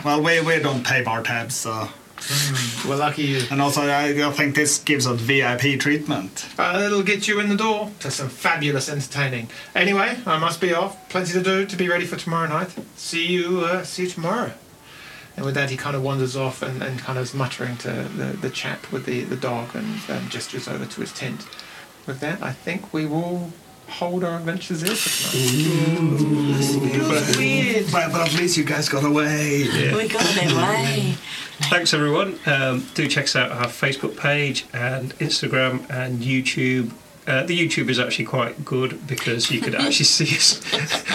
[0.04, 1.88] well, we, we don't pay bar tabs, so.
[2.86, 3.42] Well, lucky you.
[3.50, 6.48] And also, I, I think this gives us VIP treatment.
[6.58, 9.48] Uh, it'll get you in the door to some fabulous entertaining.
[9.74, 11.08] Anyway, I must be off.
[11.08, 12.74] Plenty to do to be ready for tomorrow night.
[12.96, 13.60] See you.
[13.60, 14.52] Uh, see you tomorrow.
[15.36, 17.90] And with that, he kind of wanders off and, and kind of is muttering to
[17.90, 21.46] the, the chap with the, the dog and um, gestures over to his tent.
[22.06, 23.52] With that, I think we will
[23.92, 27.36] hold our adventures there for tonight.
[27.36, 27.86] Weird.
[27.92, 29.64] But, but at least you guys got away.
[29.94, 30.22] We got
[30.52, 31.14] away.
[31.70, 32.38] Thanks everyone.
[32.46, 36.92] Um, do check us out our Facebook page and Instagram and YouTube.
[37.24, 40.60] Uh, the YouTube is actually quite good because you could actually see us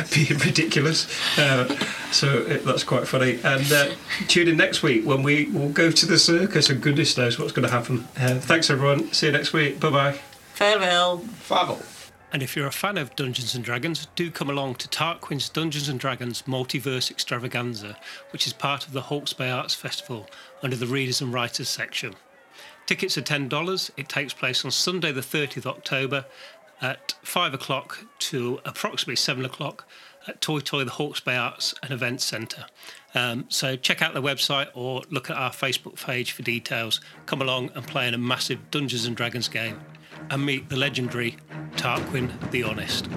[0.15, 1.05] being ridiculous.
[1.37, 1.67] Uh,
[2.11, 3.39] so it, that's quite funny.
[3.43, 3.89] And uh,
[4.27, 7.51] tune in next week when we will go to the circus and goodness knows what's
[7.51, 8.07] going to happen.
[8.17, 9.11] Uh, thanks everyone.
[9.11, 9.79] See you next week.
[9.81, 10.19] Bye bye.
[10.53, 11.17] Farewell.
[11.19, 11.81] Fable.
[12.33, 15.87] And if you're a fan of Dungeons and Dragons, do come along to Tarquin's Dungeons
[15.87, 17.97] and Dragons Multiverse Extravaganza,
[18.31, 20.27] which is part of the Hawke's Bay Arts Festival
[20.61, 22.15] under the Readers and Writers section.
[22.85, 23.91] Tickets are $10.
[23.95, 26.25] It takes place on Sunday, the 30th October
[26.81, 29.87] at 5 o'clock to approximately 7 o'clock.
[30.27, 32.65] at Toitoi, the Hawke's Bay Arts and Events Centre.
[33.15, 36.99] Um, so check out the website or look at our Facebook page for details.
[37.25, 39.79] Come along and play in a massive Dungeons and Dragons game
[40.29, 41.37] and meet the legendary
[41.75, 43.07] Tarquin the Honest.